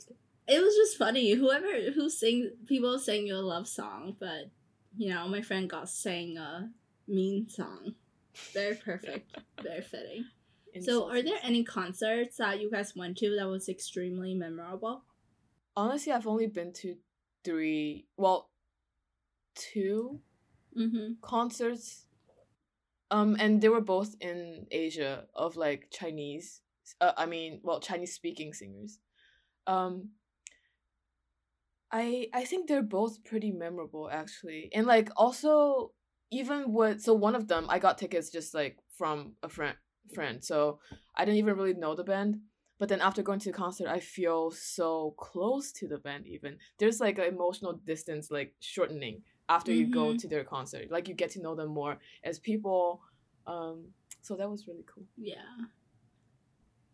[0.47, 1.34] it was just funny.
[1.34, 4.50] Whoever who sing people sing you a love song, but
[4.97, 6.69] you know, my friend got sang a
[7.08, 7.95] mean song.
[8.54, 10.26] Very perfect, very fitting.
[10.83, 15.03] So, are there any concerts that you guys went to that was extremely memorable?
[15.75, 16.95] honestly i've only been to
[17.43, 18.49] three well
[19.55, 20.19] two
[20.77, 21.13] Mm-hmm.
[21.21, 22.05] concerts
[23.09, 26.61] um and they were both in asia of like chinese
[27.01, 28.99] uh, i mean well chinese speaking singers
[29.65, 30.09] um
[31.91, 35.91] i i think they're both pretty memorable actually and like also
[36.31, 39.77] even with so one of them i got tickets just like from a friend
[40.13, 40.80] friend so
[41.15, 42.39] i didn't even really know the band
[42.80, 46.58] but then after going to the concert i feel so close to the band even
[46.80, 50.20] there's like an emotional distance like shortening after you go Mhm.
[50.20, 53.02] to their concert like you get to know them more as people
[53.46, 53.86] um
[54.22, 55.67] so that was really cool Yeah.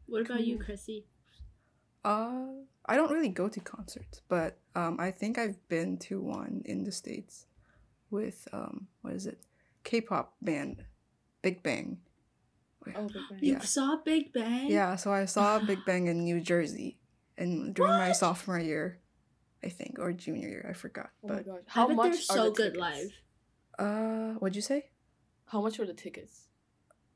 [0.06, 0.66] What about you, Cool.
[0.66, 1.06] Chrissy?
[2.04, 2.48] Uh,
[2.86, 6.84] I don't really go to concerts, but um, I think I've been to one in
[6.84, 7.48] the states
[8.12, 9.40] with um, what is it?
[9.84, 10.84] K-pop band,
[11.42, 11.98] Big Bang.
[12.96, 13.40] Oh Big Bang.
[13.42, 13.60] You Yeah.
[13.62, 14.70] saw Big Bang?
[14.70, 16.98] Yeah, so I saw Big Bang in New Jersey,
[17.38, 19.00] and during my sophomore year,
[19.64, 20.66] I think, or junior year.
[20.70, 21.10] I forgot.
[21.24, 21.60] Oh my But gosh.
[21.68, 22.80] How How I bet much they're are so the good tickets?
[22.80, 23.12] live.
[23.80, 24.90] uh, what'd you say?
[25.46, 26.48] How much were the tickets?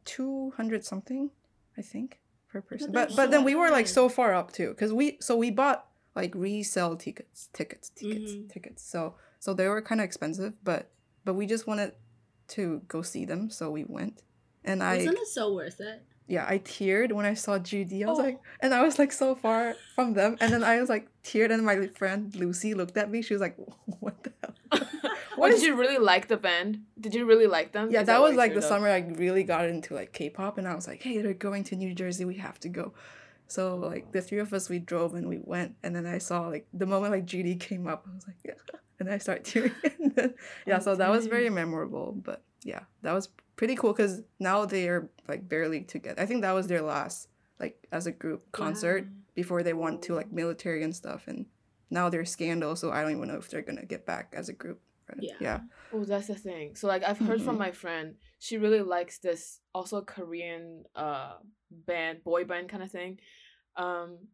[0.06, 1.32] Two hundred something,
[1.78, 2.92] I think, per person.
[2.92, 5.52] they're But but then we were like so far up too, cause we so we
[5.52, 8.50] bought like resell tickets, tickets, tickets, Mhm.
[8.52, 8.84] tickets.
[8.84, 10.90] So so they were kind of expensive, but
[11.26, 11.92] but we just wanted
[12.50, 14.24] to go see them, so we went.
[14.68, 16.04] And I Isn't it so worth it?
[16.28, 18.04] yeah, I teared when I saw GD.
[18.04, 18.24] I was Oh.
[18.24, 21.52] like, and I was like so far from them, and then I was like teared,
[21.52, 23.22] and my friend Lucy looked at me.
[23.22, 23.56] She was like,
[24.04, 24.54] "What the hell?"
[25.38, 26.72] What What did is- you really like the band?
[27.00, 27.86] Did you really like them?
[27.92, 28.72] Yeah, Is that what was like the up?
[28.72, 31.76] summer I really got into like K-pop, and I was like, "Hey, they're going to
[31.76, 32.26] New Jersey.
[32.26, 32.86] We have to go."
[33.48, 36.48] So like the three of us, we drove and we went, and then I saw
[36.56, 38.60] like the moment like GD came up, I was like, "Yeah,"
[39.00, 39.72] and I started tearing.
[40.02, 40.34] and then,
[40.66, 42.08] yeah, Oh, so that was very memorable.
[42.30, 46.22] But yeah, that was pretty cool because now they are like barely together.
[46.22, 47.28] I think that was their last
[47.60, 51.46] like as a group concert before they went to like military and stuff, and
[51.90, 52.78] now they're scandal.
[52.78, 54.80] So I don't even know if they're gonna get back as a group.
[55.20, 55.34] Yeah.
[55.42, 55.60] yeah.
[55.92, 56.76] Oh, that's the thing.
[56.76, 57.60] So like I've heard from Mhm.
[57.68, 61.38] my friend, she really likes this also Korean uh
[61.72, 63.20] band, boy band kind of thing.
[63.76, 64.30] Um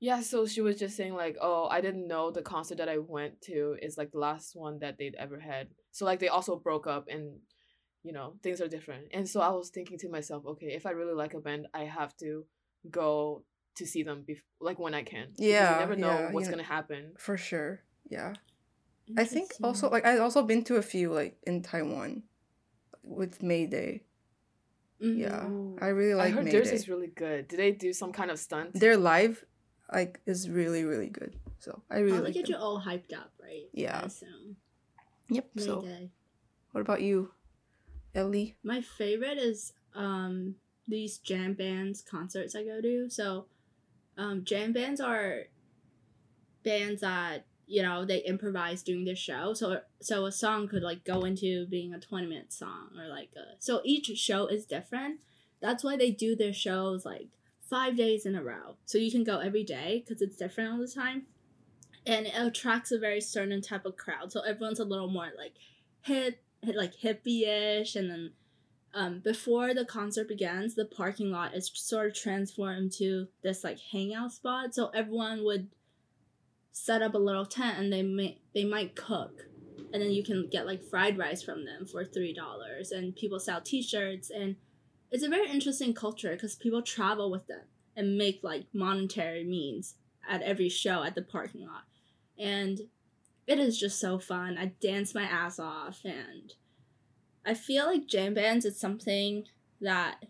[0.00, 2.98] yeah, so she was just saying like, "Oh, I didn't know the concert that I
[2.98, 6.56] went to is like the last one that they'd ever had." So like they also
[6.56, 7.40] broke up and
[8.04, 9.06] you know, things are different.
[9.12, 11.84] And so I was thinking to myself, okay, if I really like a band, I
[11.84, 12.44] have to
[12.90, 13.42] go
[13.76, 15.28] to see them bef- like when I can.
[15.36, 17.12] Yeah, you never know yeah, what's you know- going to happen.
[17.18, 17.80] For sure.
[18.08, 18.34] Yeah.
[19.18, 22.22] I think also like I've also been to a few like in Taiwan
[23.02, 24.02] with Mayday.
[25.02, 25.18] Mhm.
[25.18, 25.44] Yeah.
[25.84, 26.56] I really like I like heard Mayday.
[26.58, 27.48] theirs is really good.
[27.48, 28.72] Did they do some kind of stunt?
[28.74, 29.44] Their live
[29.92, 31.36] like is really really good.
[31.58, 32.52] So I really Probably like get them.
[32.52, 33.68] you all hyped up, right?
[33.72, 34.00] Yeah.
[34.02, 34.56] I assume.
[35.28, 35.46] Yep.
[35.58, 36.10] So Mayday.
[36.72, 37.30] what about you,
[38.14, 38.56] Ellie?
[38.62, 43.08] My favorite is um these jam bands concerts I go to.
[43.10, 43.46] So
[44.16, 45.44] um jam bands are
[46.64, 49.54] bands that you know they improvise during the show.
[49.54, 53.30] So so a song could like go into being a 20 minute song or like
[53.36, 55.20] a so each show is different.
[55.60, 57.28] That's why they do their shows like
[57.68, 58.76] 5 days in a row.
[58.84, 61.26] So you can go every day cuz it's different all the time.
[62.06, 64.30] And it attracts a very certain type of crowd.
[64.30, 65.54] So everyone's a little more like
[66.02, 68.32] hip like hippie-ish and then
[68.94, 73.78] um, before the concert begins the parking lot is sort of transformed to this like
[73.92, 74.74] hangout spot.
[74.74, 75.68] So everyone would
[76.72, 79.46] set up a little tent and they may they might cook
[79.92, 83.38] and then you can get like fried rice from them for three dollars and people
[83.38, 84.56] sell t-shirts and
[85.12, 87.62] it's a very interesting culture because people travel with them
[87.96, 89.94] and make like monetary means
[90.28, 91.84] at every show at the parking lot.
[92.38, 92.80] And
[93.46, 94.56] it is just so fun.
[94.58, 96.54] I dance my ass off and
[97.44, 99.44] I feel like jam bands is something
[99.80, 100.24] that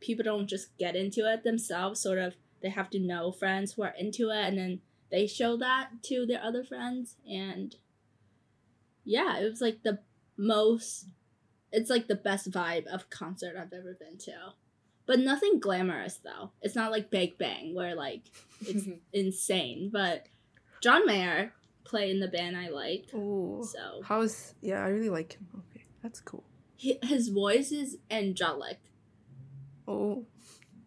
[0.00, 3.82] people don't just get into it themselves, sort of they have to know friends who
[3.82, 4.80] are into it and then
[5.10, 7.76] they show that to their other friends and
[9.04, 10.00] yeah, it was like the
[10.36, 11.06] most
[11.72, 14.54] it's like the best vibe of concert I've ever been to.
[15.06, 16.50] But nothing glamorous though.
[16.62, 18.22] It's not like Big Bang where like
[18.60, 20.26] it's insane, but
[20.80, 21.52] John Mayer
[21.84, 23.06] play in the band I like.
[23.14, 24.84] Oh, So how's yeah?
[24.84, 25.46] I really like him.
[25.70, 26.44] Okay, that's cool.
[26.82, 28.78] hi- his voice is angelic.
[29.86, 30.26] Oh,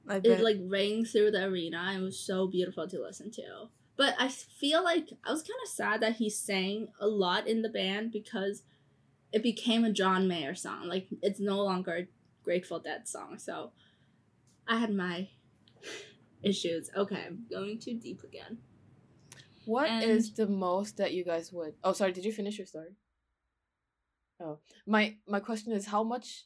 [0.07, 3.67] I It like rang through the arena and was so beautiful to listen to.
[3.95, 7.62] But I feel like I was kind of sad that he sang a lot in
[7.63, 8.63] the band because
[9.33, 10.88] it became a John Mayer song.
[10.88, 12.07] Like it's no longer a
[12.43, 13.38] Grateful Dead song.
[13.39, 13.71] So
[14.67, 15.29] I had my
[16.43, 16.89] issues.
[16.95, 18.60] Okay, I'm going too deep again.
[19.67, 21.75] What is And- the most that you guys would?
[21.84, 22.12] Oh, sorry.
[22.13, 22.95] Did you finish your story?
[24.39, 26.45] Oh, my my question is how much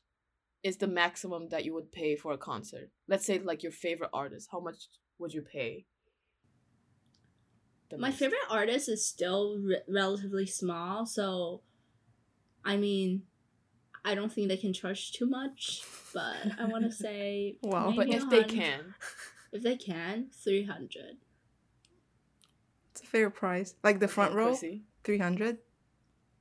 [0.63, 2.89] is the maximum that you would pay for a concert?
[3.07, 4.49] Let's say like your favorite artist.
[4.51, 4.87] How much
[5.19, 5.85] would you pay?
[7.89, 8.19] the My most?
[8.19, 11.61] favorite artist is still re- relatively small, so
[12.63, 13.23] I mean,
[14.05, 17.91] I don't think they can charge too much, but I want to say Wow.
[17.95, 18.95] But maybe if they can,
[19.51, 21.17] if they can, three hundred.
[22.91, 23.75] It's a fair price.
[23.83, 24.55] Like the front row,
[25.03, 25.57] three hundred.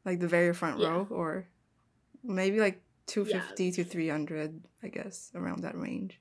[0.04, 0.88] Like the very front Yeah.
[0.90, 1.46] row, or
[2.22, 4.62] maybe like two fifty to three hundred.
[4.82, 6.20] I guess around that range.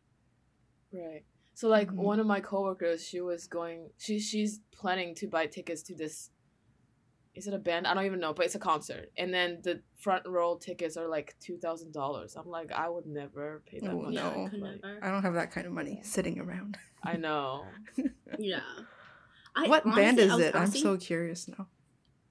[0.91, 1.23] Right.
[1.53, 1.95] So like Mhm.
[1.95, 3.89] one of my coworkers, she was going.
[3.97, 6.31] She she's planning to buy tickets to this.
[7.35, 7.87] Is it a band?
[7.87, 9.11] I don't even know, but it's a concert.
[9.17, 12.35] And then the front row tickets are like two thousand dollars.
[12.35, 14.13] I'm like, I would never pay that Oh, much.
[14.13, 14.49] Yeah, no.
[14.51, 14.99] I Like, never.
[15.05, 16.77] I don't have that kind of money sitting around.
[17.03, 17.65] I know.
[18.39, 18.61] Yeah.
[19.65, 20.55] I what band is I was it?
[20.55, 21.67] I'm so curious now.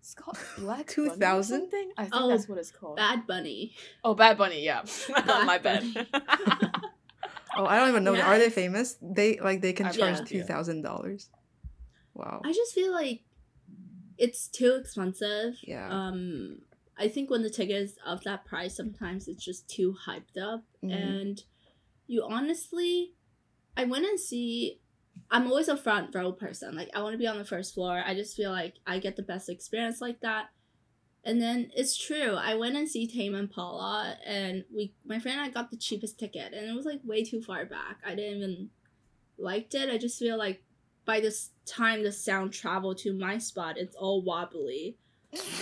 [0.01, 1.69] It's called Black 2000?
[1.71, 1.91] thing.
[1.99, 2.97] I think Oh, that's what it's called.
[2.97, 3.75] Bad Bunny.
[4.05, 4.65] oh, Bad Bunny.
[4.65, 4.83] Yeah,
[5.27, 5.85] my Black bad.
[7.57, 8.15] Oh, I don't even know.
[8.15, 8.27] Yeah.
[8.27, 8.97] Are they famous?
[9.03, 10.45] They like they can I charge bet, two yeah.
[10.45, 11.29] thousand dollars.
[12.15, 12.41] Wow.
[12.45, 13.23] I just feel like
[14.17, 15.55] it's too expensive.
[15.63, 15.89] Yeah.
[15.91, 16.61] Um,
[16.97, 20.65] I think when the ticket is of that price, sometimes it's just too hyped up,
[20.85, 20.93] Mhm.
[20.95, 21.43] and
[22.07, 23.13] you honestly,
[23.77, 24.81] I went and see.
[25.31, 26.75] I'm always a front row person.
[26.77, 28.03] Like I want to be on the first floor.
[28.05, 30.47] I just feel like I get the best experience like that.
[31.25, 32.35] And then it's true.
[32.35, 36.19] I went and see Tame Impala, and we, my friend and I got the cheapest
[36.19, 37.99] ticket, and it was like way too far back.
[38.07, 38.71] I didn't even
[39.37, 39.91] liked it.
[39.91, 40.63] I just feel like
[41.05, 44.97] by this time the sound traveled to my spot, it's all wobbly,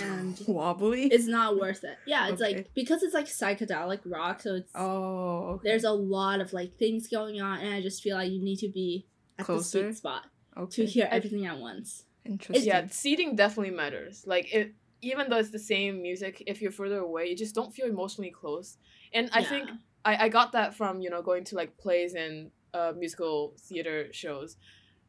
[0.01, 1.07] and Wobbly.
[1.07, 1.97] it's not worth it.
[2.05, 2.55] Yeah, it's Okay.
[2.57, 5.53] like because it's like psychedelic rock, so it's oh.
[5.55, 5.69] Okay.
[5.69, 8.59] there's a lot of like things going on, and I just feel like you need
[8.59, 9.05] to be
[9.37, 9.83] at the Closer?
[9.85, 10.23] sweet spot
[10.57, 10.75] okay.
[10.75, 12.05] to hear everything at once.
[12.25, 12.67] Interesting.
[12.67, 14.23] yeah, seating definitely matters.
[14.25, 17.73] Like it, even though it's the same music, if you're further away, you just don't
[17.73, 18.77] feel emotionally close.
[19.13, 19.69] And I think
[20.03, 24.07] I, I got that from you know going to like plays and uh, musical theater
[24.11, 24.57] shows.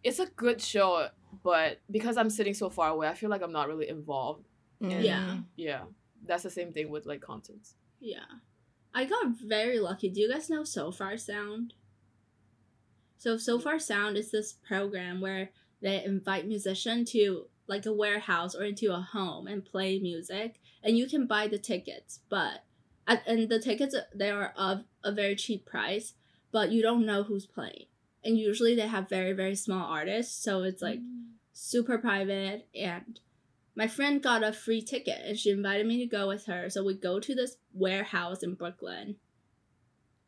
[0.05, 1.09] It's a good show,
[1.43, 4.47] but because I'm sitting so far away, I feel like I'm not really involved.
[4.81, 5.03] Mm.
[5.03, 5.39] Yeah.
[5.57, 5.83] Yeah,
[6.25, 7.75] that's the same thing with like concerts.
[8.01, 8.21] Yeah.
[8.95, 10.09] I got very lucky.
[10.09, 11.75] Do you guys know Sofar Sound?
[13.19, 15.51] So Sofar Sound is this program where
[15.83, 20.97] they invite musicians to like a warehouse or into a home and play music and
[20.97, 22.65] you can buy the tickets, but
[23.07, 26.15] and- and the tickets uh, they are of a very cheap price,
[26.53, 27.87] but you don't know who's playing.
[28.25, 31.33] And usually they have very very small artists, so it's like mm.
[31.53, 33.21] super private and
[33.75, 36.85] my friend got a free ticket and she invited me to go with her so
[36.85, 39.15] we go to this warehouse in brooklyn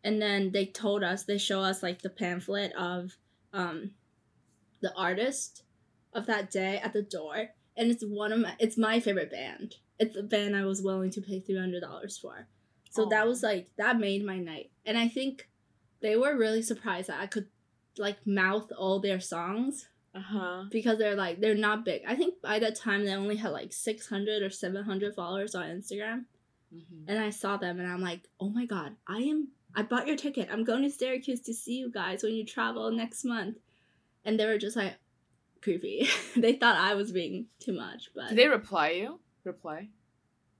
[0.04, 3.16] and then they told us they show us like the pamphlet of
[3.52, 3.90] um
[4.80, 5.62] the artist
[6.12, 9.76] of that day at the door and it's one of my it's my favorite band
[9.98, 12.46] it's a band i was willing to pay $300 for
[12.90, 15.48] so that was like that made my night and i think
[16.02, 17.46] they were really surprised that i could
[17.98, 20.64] like mouth all their songs Uh huh.
[20.70, 22.02] because they're like they're not big.
[22.06, 26.24] I think by that time they only had like 600 or 700 followers on Instagram.
[26.74, 27.08] Mm-hmm.
[27.08, 30.16] And I saw them and I'm like, "Oh my god, I am I bought your
[30.16, 30.48] ticket.
[30.50, 33.58] I'm going to Syracuse to see you guys when you travel next month."
[34.24, 34.94] And they were just like
[35.62, 36.08] creepy.
[36.36, 39.20] they thought I was being too much, but Did they reply you?
[39.44, 39.88] Reply.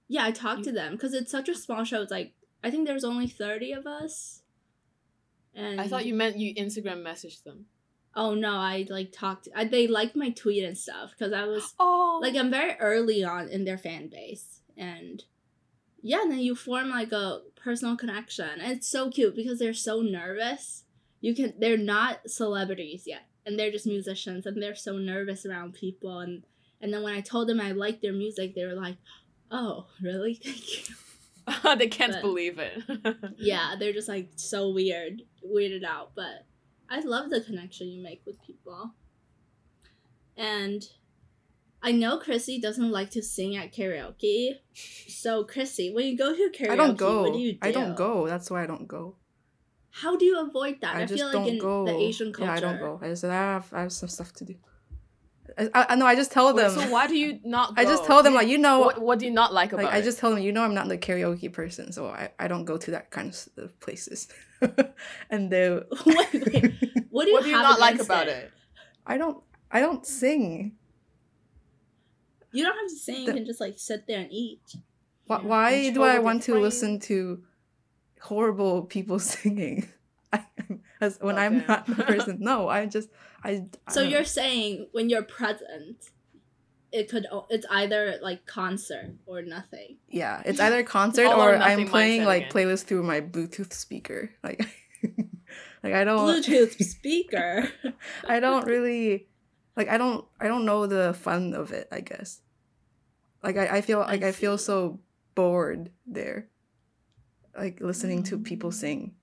[0.07, 2.01] yeah, I talked to them cuz it's such a small show.
[2.01, 4.41] It's like I think there was only 30 of us.
[5.53, 7.65] And I thought you meant you Instagram messaged them.
[8.15, 11.73] Oh no, I like talked I, they liked my tweet and stuff cuz I was
[11.79, 15.23] Oh, like I'm very early on in their fan base and
[16.01, 18.49] yeah, and then you form like a personal connection.
[18.59, 20.83] And it's so cute because they're so nervous.
[21.19, 23.27] You can they're not celebrities yet.
[23.45, 26.43] And they're just musicians and they're so nervous around people and
[26.81, 28.97] and then when I told them I liked their music, they were like,
[29.51, 30.33] "Oh, really?
[30.43, 30.95] Thank you."
[31.77, 32.81] they can't but- believe it.
[33.37, 36.45] Yeah, they're just like so weird, weirded out, but
[36.89, 38.91] I love the connection you make with people.
[40.37, 40.83] And
[41.83, 44.53] I know Chrissy doesn't like to sing at karaoke.
[45.07, 47.23] So Chrissy, when you go to karaoke, I don't go.
[47.23, 47.59] what do you do?
[47.61, 48.27] I don't go.
[48.27, 49.15] That's why I don't go.
[49.89, 50.95] How do you avoid that?
[50.95, 51.85] I, I, just feel like don't in go.
[51.85, 52.51] the Asian culture.
[52.51, 52.99] Yeah, I don't go.
[53.01, 54.55] I just I have I have some stuff to do.
[55.57, 56.05] I, I, I know.
[56.05, 56.71] I just tell Wait, them.
[56.71, 57.75] so why do you not?
[57.75, 57.81] Go?
[57.81, 58.79] I just tell them like you know.
[58.79, 60.73] what, what do you not like about like I just tell them you know I'm
[60.73, 64.27] not the karaoke person, so I, I don't go to that kind of uh, places.
[65.29, 65.69] and they
[66.05, 66.73] wait, wait.
[67.09, 68.51] What do you, what do you not like against about it?
[69.05, 70.77] I don't I don't sing.
[72.53, 73.25] You don't have to sing.
[73.25, 74.61] The- you can just like sit there and eat.
[75.25, 76.63] Why, Yeah, why do I want to friends.
[76.63, 77.43] listen to
[78.21, 79.87] horrible people singing?
[80.33, 80.45] I,
[81.01, 82.37] as when I'm not the person.
[82.39, 83.09] No, I just
[83.43, 83.65] I.
[83.87, 85.97] I So you're saying when you're present,
[86.91, 89.97] it could it's either like concert or nothing.
[90.09, 92.51] yeah, it's either concert or or I'm playing like again.
[92.67, 94.31] playlist through my Bluetooth speaker.
[94.43, 94.65] Like,
[95.83, 96.19] like I don't.
[96.43, 97.69] Bluetooth speaker.
[98.27, 99.27] I don't really
[99.75, 102.41] like I don't I don't know the fun of it, I guess.
[103.43, 104.99] Like I, I feel like I, feel so
[105.33, 106.47] bored there.
[107.57, 108.73] Like listening to people Mm.
[108.73, 109.15] sing.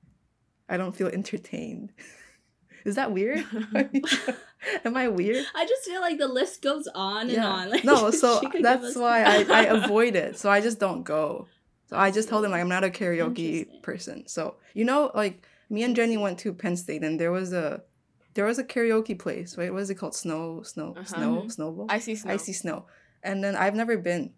[0.69, 1.93] I don't feel entertained.
[2.85, 3.45] Is that weird?
[4.85, 5.45] Am I weird?
[5.55, 7.71] I just feel like the list goes on and on.
[7.71, 10.39] Like, no, so she could give that's why I, I avoid it.
[10.39, 11.47] So I just don't go.
[11.87, 14.27] So I just told him like I'm not a karaoke person.
[14.27, 17.83] So you know, like me and Jenny went to Penn State and there was a
[18.39, 19.57] there was a karaoke place.
[19.57, 20.15] Wait, what is it called?
[20.15, 21.05] Snow, snow, Uh-huh.
[21.05, 21.51] snow, Mhm.
[21.51, 21.87] snowball.
[21.91, 22.33] Icy snow.
[22.35, 22.87] Icy snow.
[23.25, 24.33] And then I've never been.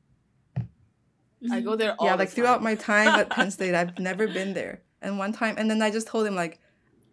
[1.53, 4.27] I go there all yeah, the like throughout my time at Penn State, I've never
[4.29, 4.83] been there.
[5.03, 6.61] And one time, and then I just told him like,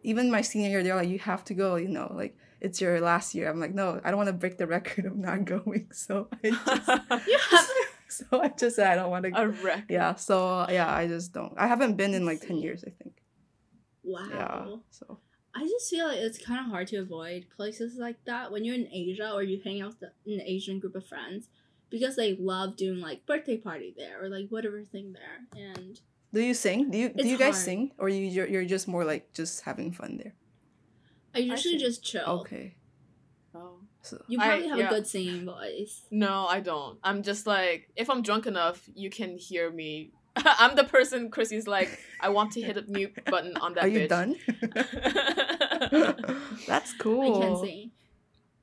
[0.04, 1.76] even my senior year, they're like, you have to go.
[1.76, 3.50] You know, like it's your last year.
[3.50, 5.88] I'm like, no, I don't want to break the record of not going.
[5.92, 7.40] So I just, You
[8.08, 9.32] so I just said I don't want to.
[9.36, 9.86] a wreck.
[9.90, 10.16] Yeah.
[10.16, 11.54] So yeah, I just don't.
[11.58, 12.84] I haven't been in like ten years.
[12.88, 13.16] I think.
[14.04, 14.28] wow.
[14.32, 14.76] Yeah.
[14.92, 15.20] So
[15.58, 18.76] I just feel like it's kind of hard to avoid places like that when you're
[18.76, 21.50] in Asia or you hang out with an Asian group of friends.
[21.90, 25.38] because they love doing like birthday party there or like whatever thing there.
[25.66, 26.00] And
[26.34, 26.92] Do you sing?
[26.92, 27.66] Do you do you guys hard.
[27.70, 30.34] sing, or you you're, you're just more like just having fun there?
[31.34, 31.86] I usually see.
[31.88, 32.26] just chill.
[32.44, 32.76] Okay,
[33.56, 33.80] Oh.
[34.02, 34.88] so You I- probably have yeah.
[34.88, 36.02] a good singing voice.
[36.12, 37.00] No, I don't.
[37.04, 40.12] I'm just like, if I'm drunk enough, you can hear me.
[40.60, 43.88] I'm the person Chrissy's like, I want to hit a mute button on that are
[43.88, 44.10] you bitch.
[44.10, 44.36] done?
[46.68, 47.38] That's cool.
[47.38, 47.92] I can sing.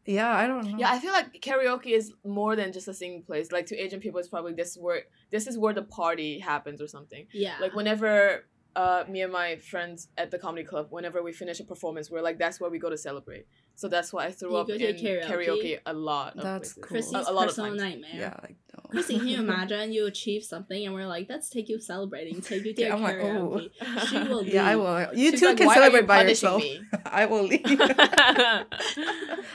[0.06, 0.78] Yeah, I don't know.
[0.78, 3.50] Yeah, I feel like karaoke is more than just a singing place.
[3.52, 6.86] Like to Asian people, it's probably this where this is where the party happens or
[6.86, 7.26] something.
[7.32, 7.54] Yeah.
[7.60, 8.44] Like whenever
[8.76, 12.22] uh me and my friends at the comedy club, whenever we finish a performance, we're
[12.22, 13.46] like that's where we go to celebrate.
[13.76, 15.24] So that's why I threw You up in karaoke?
[15.26, 15.78] karaoke?
[15.84, 16.36] a lot.
[16.36, 16.74] That's places.
[16.74, 16.82] cool.
[16.84, 17.80] Chrissy's A- a lot of personal times.
[17.82, 18.10] nightmare.
[18.14, 18.80] yeah, like no.
[18.90, 22.64] Chrissy, can you imagine you achieve something and we're like, let's take you celebrating, take
[22.64, 23.60] you to Yeah, a I'm like, oh.
[24.08, 25.14] She will Yeah, I will.
[25.14, 26.62] You She's two like, can "Why are you celebrate by yourself.
[26.62, 27.62] me?" I will leave.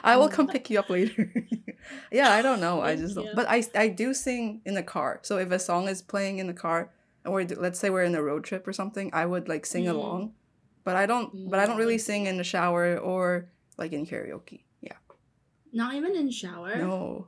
[0.03, 1.34] I will come pick you up later.
[2.11, 2.82] yeah, I don't know.
[2.82, 3.36] I just don't.
[3.36, 5.20] But I I do sing in the car.
[5.24, 6.91] So if a song is playing in the car,
[7.26, 9.91] we're let's say we're in a road trip or something, I would like sing Mhm.
[9.95, 10.34] along.
[10.84, 11.49] But I don't.
[11.49, 12.01] But I don't really Mm.
[12.09, 14.63] sing in the shower or like in karaoke.
[14.82, 14.97] Yeah.
[15.74, 16.76] Not even in shower.
[16.78, 17.28] No.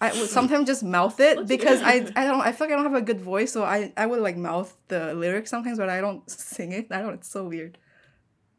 [0.00, 2.10] I would sometimes just mouth it because I?
[2.16, 4.20] I don't I feel like I don't have a good voice, so I I would
[4.20, 6.88] like mouth the lyrics sometimes, but I don't sing it.
[6.90, 7.14] I don't.
[7.14, 7.78] It's so weird.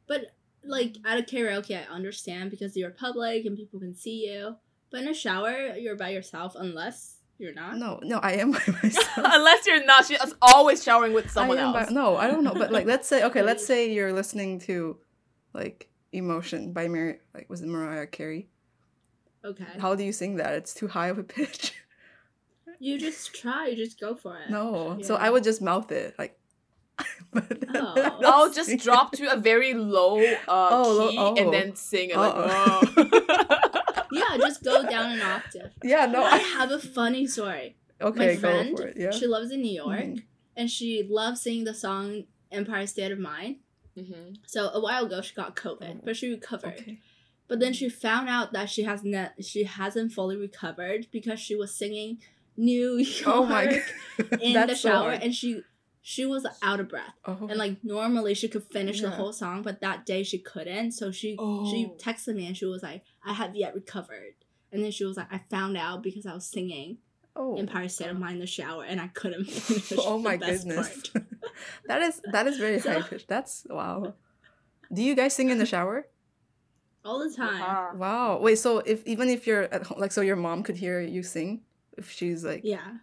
[0.08, 0.22] But
[0.64, 4.56] like at a karaoke, I understand because you're public and people can see you.
[4.90, 7.78] But in a shower, you're by yourself unless you're not.
[7.78, 9.08] No, no, I am by myself.
[9.18, 11.88] Unless you're not, she's always showering with someone else.
[11.88, 12.54] By, no, I don't know.
[12.54, 14.98] But like, let's say okay, let's say you're listening to
[15.54, 18.48] like "Emotion" by Mar- like was it Mariah Carey?
[19.46, 19.66] Okay.
[19.80, 20.54] How do you sing that?
[20.54, 21.74] It's too high of a pitch.
[22.80, 23.68] You just try.
[23.68, 24.50] You just go for it.
[24.50, 26.38] no, so I would just mouth it like.
[27.34, 28.20] but Oh.
[28.24, 31.36] I'll just drop to a very low uh, Oh, key oh.
[31.36, 33.73] and then sing it like.
[34.14, 35.72] Yeah, just go down an octave.
[35.84, 36.24] Yeah, no.
[36.24, 37.76] I I, have a funny story.
[38.02, 38.98] okay, My go friend, for it.
[38.98, 39.12] Yeah.
[39.12, 40.24] she lives in New York, Mhm.
[40.56, 43.58] and she loves singing the song Empire State of Mind.
[43.98, 44.38] Mhm.
[44.48, 46.74] So a while ago, she got COVID, Oh, but she recovered.
[46.80, 47.00] Okay.
[47.48, 51.56] But then she found out that she has ne- she hasn't fully recovered because she
[51.56, 52.20] was singing
[52.58, 53.82] New York Oh my god.
[54.42, 55.62] in the That's so shower, and she
[56.06, 57.14] she was out of breath.
[57.26, 57.48] Oh.
[57.50, 60.92] And like normally she could finish the whole song, but that day she couldn't.
[60.92, 61.30] So she
[61.72, 61.98] she Oh.
[61.98, 64.36] texted me and she was like, "I have yet recovered."
[64.72, 66.98] And then she was like, "I found out because I was singing
[67.38, 67.56] oh.
[67.58, 70.68] Empire State of Mind in the shower, and I couldn't finish." oh the my best
[70.68, 71.08] goodness.
[71.10, 71.26] part."
[71.88, 73.28] that is that is very So- high pitched.
[73.30, 74.14] That's wow.
[74.94, 76.08] Do you guys sing in the shower?
[77.06, 77.60] All the time.
[77.60, 77.94] Yeah.
[77.94, 78.40] Wow.
[78.40, 81.24] Wait, so if even if you're at home, like, so your mom could hear you
[81.24, 81.62] sing,
[81.98, 82.98] if she's like, Yeah,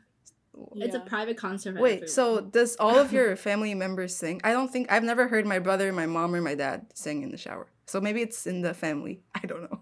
[0.76, 1.74] it's a private concert.
[1.76, 4.40] for wait, so does all of your family members sing?
[4.44, 7.30] I don't think I've never heard my brother, my mom, or my dad sing in
[7.30, 7.66] the shower.
[7.86, 9.22] So maybe it's in the family.
[9.34, 9.80] I don't know.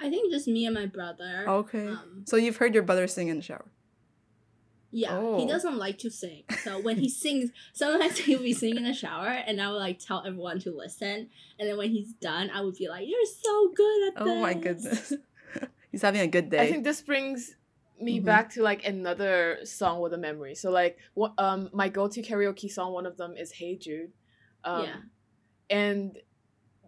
[0.00, 1.44] I think just me and my brother.
[1.48, 1.88] Okay.
[1.88, 3.64] Um, So you've heard your brother sing in the shower.
[4.92, 5.38] Yeah, Oh.
[5.38, 6.44] he doesn't like to sing.
[6.62, 9.98] So when he sings, sometimes he'll be singing in the shower, and I will like
[9.98, 11.28] tell everyone to listen.
[11.58, 14.40] And then when he's done, I would be like, "You're so good at this." Oh
[14.40, 15.12] my goodness.
[15.90, 16.60] He's having a good day.
[16.60, 17.56] I think this brings
[18.00, 18.24] me Mhm.
[18.24, 20.54] back to like another song with a memory.
[20.54, 24.12] So like what um my go-to karaoke song one of them is Hey Jude.
[24.64, 25.00] Um Yeah.
[25.70, 26.18] and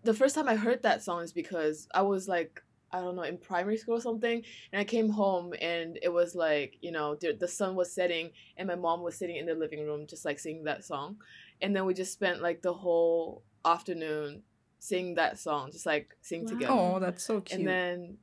[0.04, 3.22] the first time I heard that song is because I was like I don't know
[3.22, 4.42] in primary school or something
[4.72, 8.30] and I came home and it was like you know the, the sun was setting
[8.56, 11.16] and my mom was sitting in the living room just like singing that song
[11.60, 14.42] and then we just spent like the whole afternoon
[14.78, 16.48] singing that song just like sing Wow.
[16.48, 17.58] together oh, that's so cute.
[17.58, 18.16] and then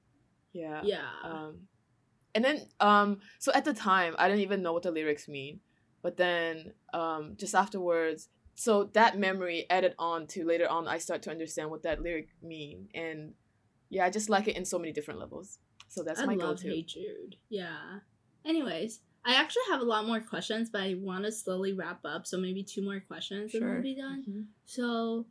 [0.53, 1.09] yeah Yeah.
[1.23, 1.67] um
[2.35, 5.59] and then um so at the time i didn't even know what the lyrics mean
[6.03, 11.23] but then um just afterwards so that memory added on to later on i start
[11.23, 13.33] to understand what that lyric mean and
[13.89, 15.57] yeah i just like it in so many different levels
[15.87, 17.37] so that's I my love go-to Hey Jude.
[17.49, 17.99] Yeah.
[18.43, 22.27] Anyways, I actually have a lot more questions, but I want to slowly wrap up.
[22.27, 24.25] So maybe two more questions and we'll be done.
[24.27, 24.45] Mhm.
[24.65, 25.25] So,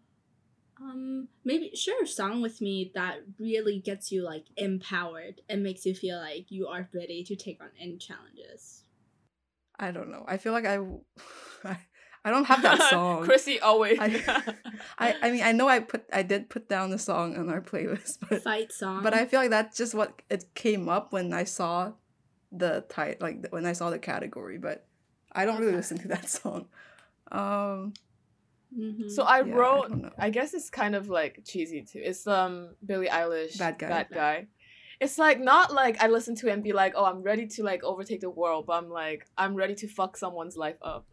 [0.81, 5.87] um, maybe share a song with me that really gets you like empowered and makes
[5.87, 8.83] you feel like you are ready to take on any challenges.
[9.79, 10.25] I don't know.
[10.27, 10.79] I feel like I,
[12.25, 13.25] I, don't have that song.
[13.25, 14.55] chrissy always I-
[14.99, 17.61] I, I mean, I know I put, I did put down the song on our
[17.61, 19.03] playlist, but Fight song.
[19.03, 21.93] but I feel like that's just what it came up when I saw
[22.53, 24.59] the type, like when I saw the category.
[24.59, 24.87] But
[25.33, 26.67] I don't really listen to that song.
[27.33, 27.95] Um,
[28.77, 29.11] Mhm.
[29.11, 30.13] so i Yeah, wrote don't.
[30.19, 32.01] I guess it's kind of like cheesy too.
[32.03, 33.89] It's um Billie Eilish, Bad Guy.
[33.89, 34.47] Bad guy.
[35.01, 37.63] It's like not like I listen to it and be like, oh, I'm ready to
[37.63, 41.07] like overtake the world, but I'm like, I'm ready to fuck someone's life up.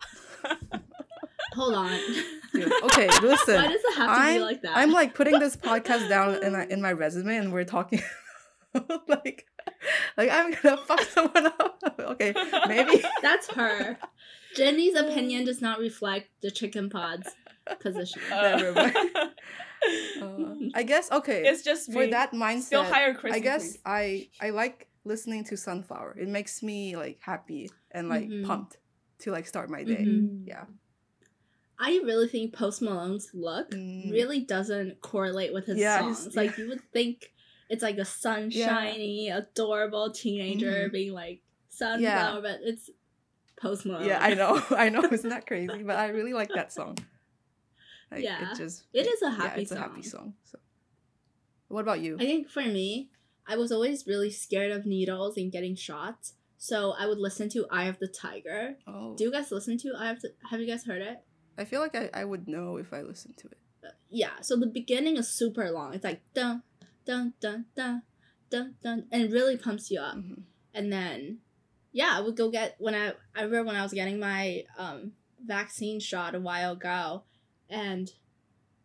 [1.53, 1.91] hold on.
[2.53, 3.55] dude, okay, listen.
[3.55, 4.77] Why does it have to I'm, be like that?
[4.77, 8.01] I'm like putting this podcast down in my, in my resume, and we're talking
[8.73, 9.45] like like
[10.17, 11.77] Like I'm gonna fuck someone up.
[11.99, 12.33] okay,
[12.67, 13.03] maybe.
[13.21, 13.97] That's her.
[14.55, 17.29] Jenny's opinion does not reflect the chicken pod's
[17.79, 18.21] position.
[18.29, 18.95] Never mind.
[20.21, 21.43] Uh, I guess okay.
[21.47, 22.11] it's just for me.
[22.11, 22.61] that mindset.
[22.63, 23.79] Still hire Chrissy, I guess please.
[23.83, 26.17] I I like listening to Sunflower.
[26.19, 28.45] It makes me like happy and like Mhm.
[28.45, 28.77] pumped
[29.19, 30.05] to like start my day.
[30.05, 30.47] Mhm.
[30.47, 30.65] Yeah.
[31.79, 34.11] I really think Post Malone's look Mm.
[34.11, 36.35] really doesn't correlate with his Yeah, his- songs.
[36.35, 37.33] Like you would think
[37.67, 40.91] it's like a sunshiny, adorable teenager Mhm.
[40.91, 42.91] being like sunflower, but it's
[43.55, 44.05] Post Malone.
[44.05, 44.61] Yeah, I know.
[44.71, 45.01] I know.
[45.11, 45.81] Isn't that crazy?
[45.81, 46.97] But I really like that song.
[48.11, 48.51] Like, Yeah.
[48.51, 50.19] It just It is a yeah, happy it's a happy song.
[50.21, 50.33] song.
[50.43, 50.59] So,
[51.69, 52.15] what about you?
[52.19, 53.09] I think for me,
[53.47, 56.33] I was always really scared of needles and getting shots.
[56.57, 58.77] So I would listen to Eye of the Tiger.
[58.85, 61.21] oh, Do you guys listen to Eye of the Have you guys heard it?
[61.57, 63.57] I feel like I, I would know if I listened to it.
[64.09, 65.93] yeah, so the beginning is super long.
[65.93, 66.61] It's like dun
[67.05, 68.03] dun dun dun
[68.49, 70.15] dun dun and it really pumps you up.
[70.15, 70.43] Mhm.
[70.73, 71.39] And then
[71.91, 75.13] yeah, I would go get when I I remember when I was getting my um
[75.43, 77.23] vaccine shot a while ago
[77.71, 78.11] and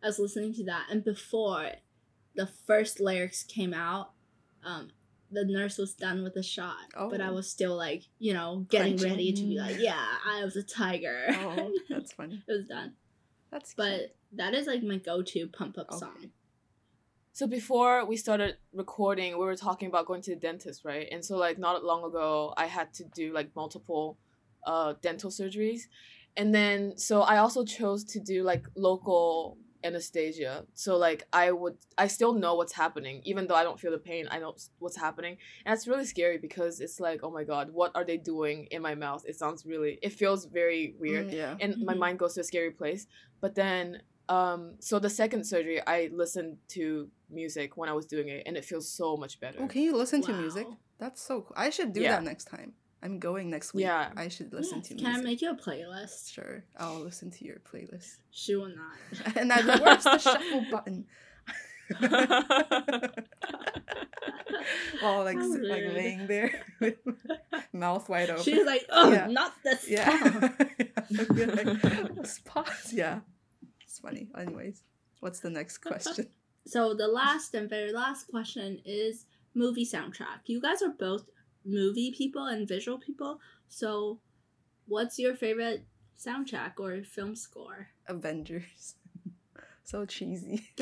[0.01, 1.71] I was listening to that and before
[2.35, 4.11] the first lyrics came out,
[4.63, 4.89] um
[5.29, 6.77] the nurse was done with the shot,
[7.11, 7.33] but I Oh.
[7.33, 9.11] was still like, you know, getting Clenching.
[9.11, 11.27] ready to be like, yeah, I was a tiger.
[11.31, 12.41] Oh, that's funny.
[12.47, 12.93] it was done.
[13.51, 13.85] That's cute.
[13.85, 15.99] But that is like my go-to pump up Okay.
[15.99, 16.31] song.
[17.33, 21.07] So before we started recording, we were talking about going to the dentist, right?
[21.11, 24.17] And so like not long ago, I had to do like multiple
[24.65, 25.81] uh dental surgeries.
[26.37, 30.65] And then so I also chose to do like local anesthesia.
[30.73, 33.97] So like I would I still know what's happening even though I don't feel the
[34.11, 34.27] pain.
[34.29, 35.37] I know what's happening.
[35.65, 38.81] And it's really scary because it's like, "Oh my god, what are they doing in
[38.81, 41.55] my mouth?" It sounds really it feels very weird Mm, yeah.
[41.59, 41.99] and my Mhm.
[41.99, 43.07] mind goes to a scary place.
[43.41, 48.27] But then, um, so the second surgery, I listened to music when I was doing
[48.29, 49.59] it, and it feels so much better.
[49.61, 50.67] Oh, can you listen to music?
[50.99, 51.53] That's so cool.
[51.55, 52.13] I should do Yeah.
[52.15, 52.73] that next time.
[53.03, 53.83] I'm going next week.
[53.85, 54.09] Yeah.
[54.17, 55.15] I should listen Yes, to Can.
[55.15, 56.31] I make you a playlist?
[56.33, 56.63] Sure.
[56.77, 58.17] I'll listen to your playlist.
[58.31, 59.35] She will not.
[59.37, 61.05] and I'm like, where's the shuffle button?
[65.01, 66.95] While like How s- like laying there with
[67.73, 68.43] mouth wide open.
[68.43, 69.27] She's like, oh, Yeah.
[69.27, 70.09] not this yeah.
[70.31, 70.53] song.
[71.09, 72.91] You're like, pause.
[72.93, 73.19] Yeah.
[73.83, 74.27] It's funny.
[74.37, 74.81] Anyways,
[75.21, 76.27] what's the next question?
[76.65, 80.41] So the last and very last question is movie soundtrack.
[80.47, 81.23] You guys are both
[81.67, 83.39] movie people and visual people.
[83.67, 84.19] So,
[84.87, 85.85] what's your favorite
[86.17, 87.89] soundtrack or film score?
[88.07, 88.95] Avengers.
[89.83, 90.69] so cheesy.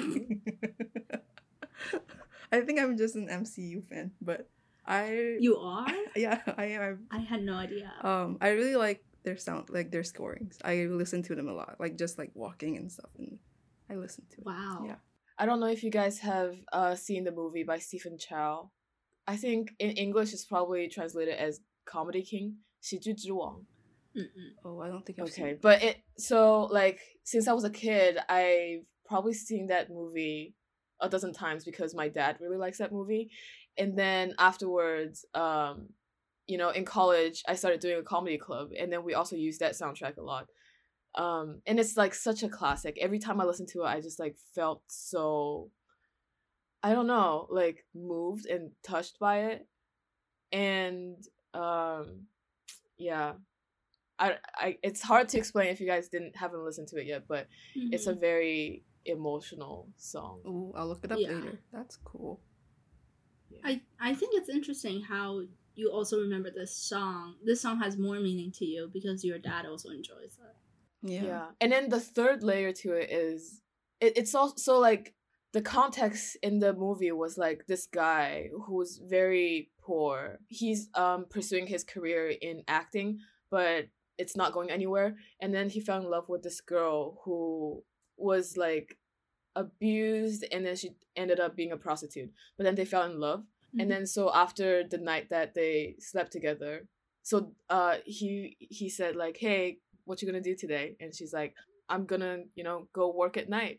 [2.51, 4.47] I think I'm just an MCU fan, but
[4.85, 5.87] I You are?
[6.15, 7.07] yeah I am.
[7.11, 7.91] I had no idea.
[8.01, 10.59] Um, I really like their sound, like their scorings.
[10.63, 13.39] I listen to them a lot, like just like walking and stuff, and
[13.89, 14.45] I listen to it.
[14.45, 14.83] wow.
[14.85, 14.95] yeah.
[15.37, 18.69] I don't know if you guys have uh, seen the movie by Stephen Chow.
[19.26, 23.64] I think in English it's probably translated as Comedy King, 喜剧之王.
[24.14, 24.54] Mm-mm.
[24.64, 25.60] Oh, I don't think I've seen Okay, it.
[25.62, 30.54] but it so like since I was a kid, I've probably seen that movie
[31.00, 33.30] a dozen times because my dad really likes that movie,
[33.78, 35.90] and then afterwards, um,
[36.48, 39.60] you know, in college, I started doing a comedy club, and then we also used
[39.60, 40.48] that soundtrack a lot.
[41.14, 42.98] Um, and it's like such a classic.
[43.00, 45.70] Every time I listened to it, I just like felt so.
[46.85, 49.67] I don't know, like moved and touched by it,
[50.51, 51.17] and
[51.55, 52.27] um,
[52.95, 53.33] yeah,
[54.19, 57.23] I, I it's hard to explain if you guys didn't haven't listened to it yet,
[57.27, 58.19] but it's a Mhm.
[58.19, 60.41] very emotional song.
[60.45, 61.29] Ooh, I'll look it up Yeah.
[61.29, 61.59] later.
[61.73, 62.39] That's cool.
[63.63, 65.41] I I think it's interesting how
[65.73, 67.35] you also remember this song.
[67.43, 70.55] This song has more meaning to you because your dad also enjoys it.
[71.01, 71.23] Yeah.
[71.23, 71.45] Yeah.
[71.61, 73.61] And then the third layer to it is
[73.99, 75.15] it, it's also so like
[75.55, 80.39] the context in the movie was like this guy who's very poor.
[80.49, 83.87] He's um pursuing his career in acting, but
[84.17, 85.15] it's not going anywhere.
[85.39, 87.83] And then he fell in love with this girl who
[88.17, 88.97] was like
[89.55, 92.31] abused and then she ended up being a prostitute.
[92.57, 93.43] But then they fell in love.
[93.79, 96.73] and then so after the night that they slept together
[97.29, 97.35] so
[97.77, 99.63] uh he he said like hey
[100.05, 101.53] what you gonna do today and she's like
[101.89, 103.77] i'm gonna you know go work at night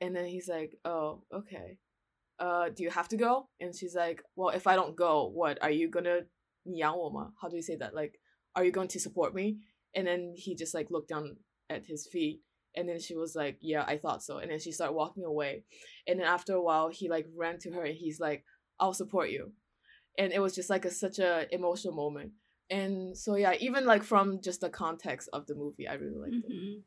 [0.00, 1.78] and then he's like oh okay
[2.38, 5.58] uh do you have to go and she's like well if i don't go what
[5.62, 6.20] are you gonna
[6.64, 7.32] 你养我吗?
[7.40, 8.18] how do you say that like
[8.54, 9.58] are you going to support me
[9.94, 11.36] and then he just like looked down
[11.68, 12.40] at his feet
[12.76, 15.64] and then she was like yeah i thought so and then she started walking away
[16.06, 18.44] and then after a while he like ran to her and he's like
[18.82, 19.52] I'll support you.
[20.18, 22.32] And it was just like a such a emotional moment.
[22.68, 26.34] And so yeah, even like from just the context of the movie, I really liked
[26.44, 26.82] it.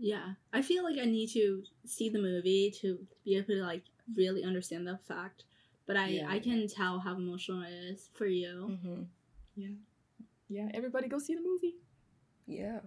[0.00, 3.84] Yeah, I feel like I need to see the movie to be able to like
[4.16, 5.44] really understand the fact
[5.90, 8.78] but I Yeah, I can tell how emotional it is for you.
[8.80, 9.02] hmm
[9.56, 9.74] Yeah.
[10.48, 11.78] Yeah, everybody go see the movie.
[12.46, 12.78] Yeah.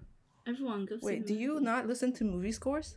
[0.47, 0.95] Everyone go.
[0.99, 2.95] see Wait, the do you not listen to movie scores?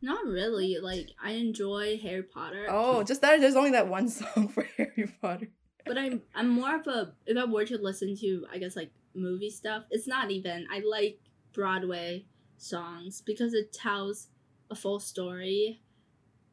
[0.00, 0.78] Not really.
[0.80, 2.66] Like I enjoy Harry Potter.
[2.70, 5.50] Oh, just that there's only that one song for Harry Potter.
[5.84, 8.92] But I'm I'm more of a if I were to listen to I guess like
[9.14, 11.18] movie stuff, it's not even I like
[11.52, 12.24] Broadway
[12.58, 14.28] songs because it tells
[14.70, 15.82] a full story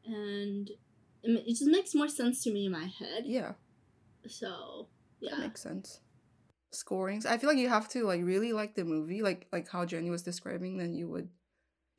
[0.06, 0.70] and
[1.22, 3.24] it, it just makes more sense to me in my head.
[3.24, 3.52] Yeah,
[4.26, 4.88] So
[5.22, 5.38] that yeah.
[5.38, 6.00] makes sense.
[6.72, 7.26] Scorings.
[7.26, 10.10] I feel like you have to like really like the movie, like like how Jenny
[10.10, 10.78] was describing.
[10.78, 11.28] Then you would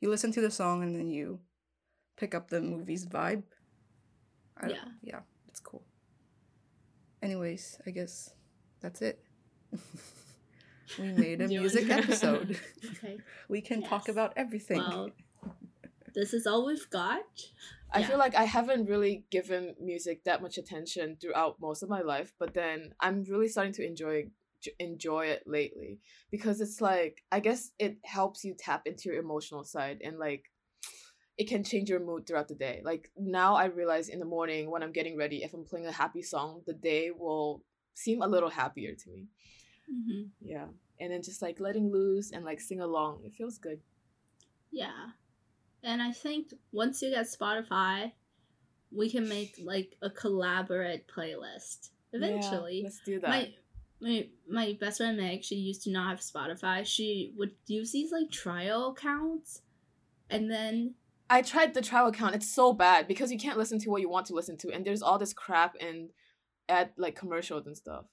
[0.00, 1.40] you listen to the song and then you
[2.16, 3.44] pick up the movie's vibe.
[4.56, 4.84] I don't Yeah.
[5.02, 5.84] Yeah, it's cool.
[7.22, 8.34] Anyways, I guess
[8.80, 9.24] that's it.
[10.98, 12.58] we made a music episode.
[12.96, 13.18] Okay.
[13.48, 14.82] we can talk about everything.
[14.82, 15.10] Well,
[16.14, 17.24] this is all we've got.
[17.92, 18.08] I Yeah.
[18.08, 22.32] feel like I haven't really given music that much attention throughout most of my life,
[22.38, 24.30] but then I'm really starting to enjoy
[24.78, 29.62] enjoy it lately because it's like I guess it helps you tap into your emotional
[29.62, 30.50] side and like
[31.36, 32.80] it can change your mood throughout the day.
[32.82, 35.92] Like now I realize in the morning when I'm getting ready if I'm playing a
[35.92, 37.62] happy song, the day will
[37.94, 39.26] seem a little happier to me.
[39.88, 40.66] Hmm Yeah.
[41.00, 43.80] And then just like letting loose and like sing along, it feels good.
[44.70, 45.10] Yeah.
[45.82, 48.12] And I think once you get Spotify,
[48.90, 52.78] we can make like a collaborate playlist eventually.
[52.78, 53.30] Yeah, let's do that.
[53.30, 53.52] my
[54.00, 56.84] my my best friend Meg, she used to not have Spotify.
[56.86, 59.62] She would use these like trial accounts,
[60.30, 60.94] and then
[61.30, 62.34] I tried the trial account.
[62.34, 64.84] It's so bad because you can't listen to what you want to listen to, and
[64.84, 66.10] there's all this crap and
[66.68, 68.04] ad like commercials and stuff.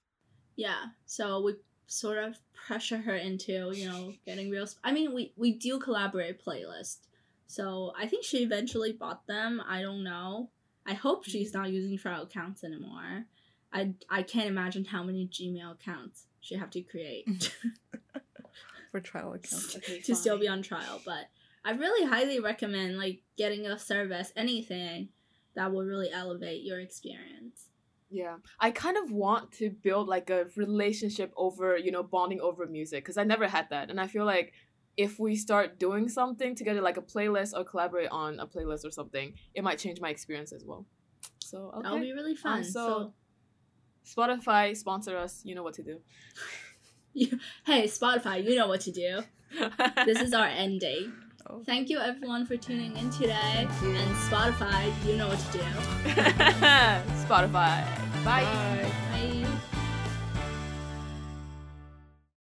[0.62, 1.56] Yeah, so we
[1.88, 4.68] sort of pressure her into you know getting real.
[4.70, 7.00] Sp- I mean, we we do collaborate playlist,
[7.48, 9.60] so I think she eventually bought them.
[9.68, 10.50] I don't know.
[10.86, 11.62] I hope she's mm-hmm.
[11.62, 13.26] not using trial accounts anymore.
[13.74, 17.28] I I can't imagine how many Gmail accounts she have to create.
[18.92, 21.02] for trial accounts Okay, to still be on trial.
[21.04, 21.30] But
[21.66, 25.10] I really highly recommend like getting a service, anything
[25.56, 27.71] that will really elevate your experience.
[28.12, 32.66] Yeah, I kind of want to build like a relationship over you know bonding over
[32.68, 34.54] music because I never had that, and I feel like
[34.98, 38.92] if we start doing something together, like a playlist or collaborate on a playlist or
[38.92, 40.86] something, it might change my experience as well.
[41.40, 42.64] So okay, That'll be really um, fun.
[42.64, 43.14] so-
[44.04, 45.42] so, Spotify sponsor us.
[45.44, 46.00] You know what to do.
[47.66, 49.22] hey, Spotify, you know what to do.
[50.06, 51.08] This is our end date.
[51.50, 51.64] Oh.
[51.66, 53.68] Thank you everyone for tuning in today.
[53.68, 55.64] And Spotify, you know what to do.
[57.26, 58.01] Spotify.
[58.24, 58.44] Bye.
[58.44, 59.11] Bye.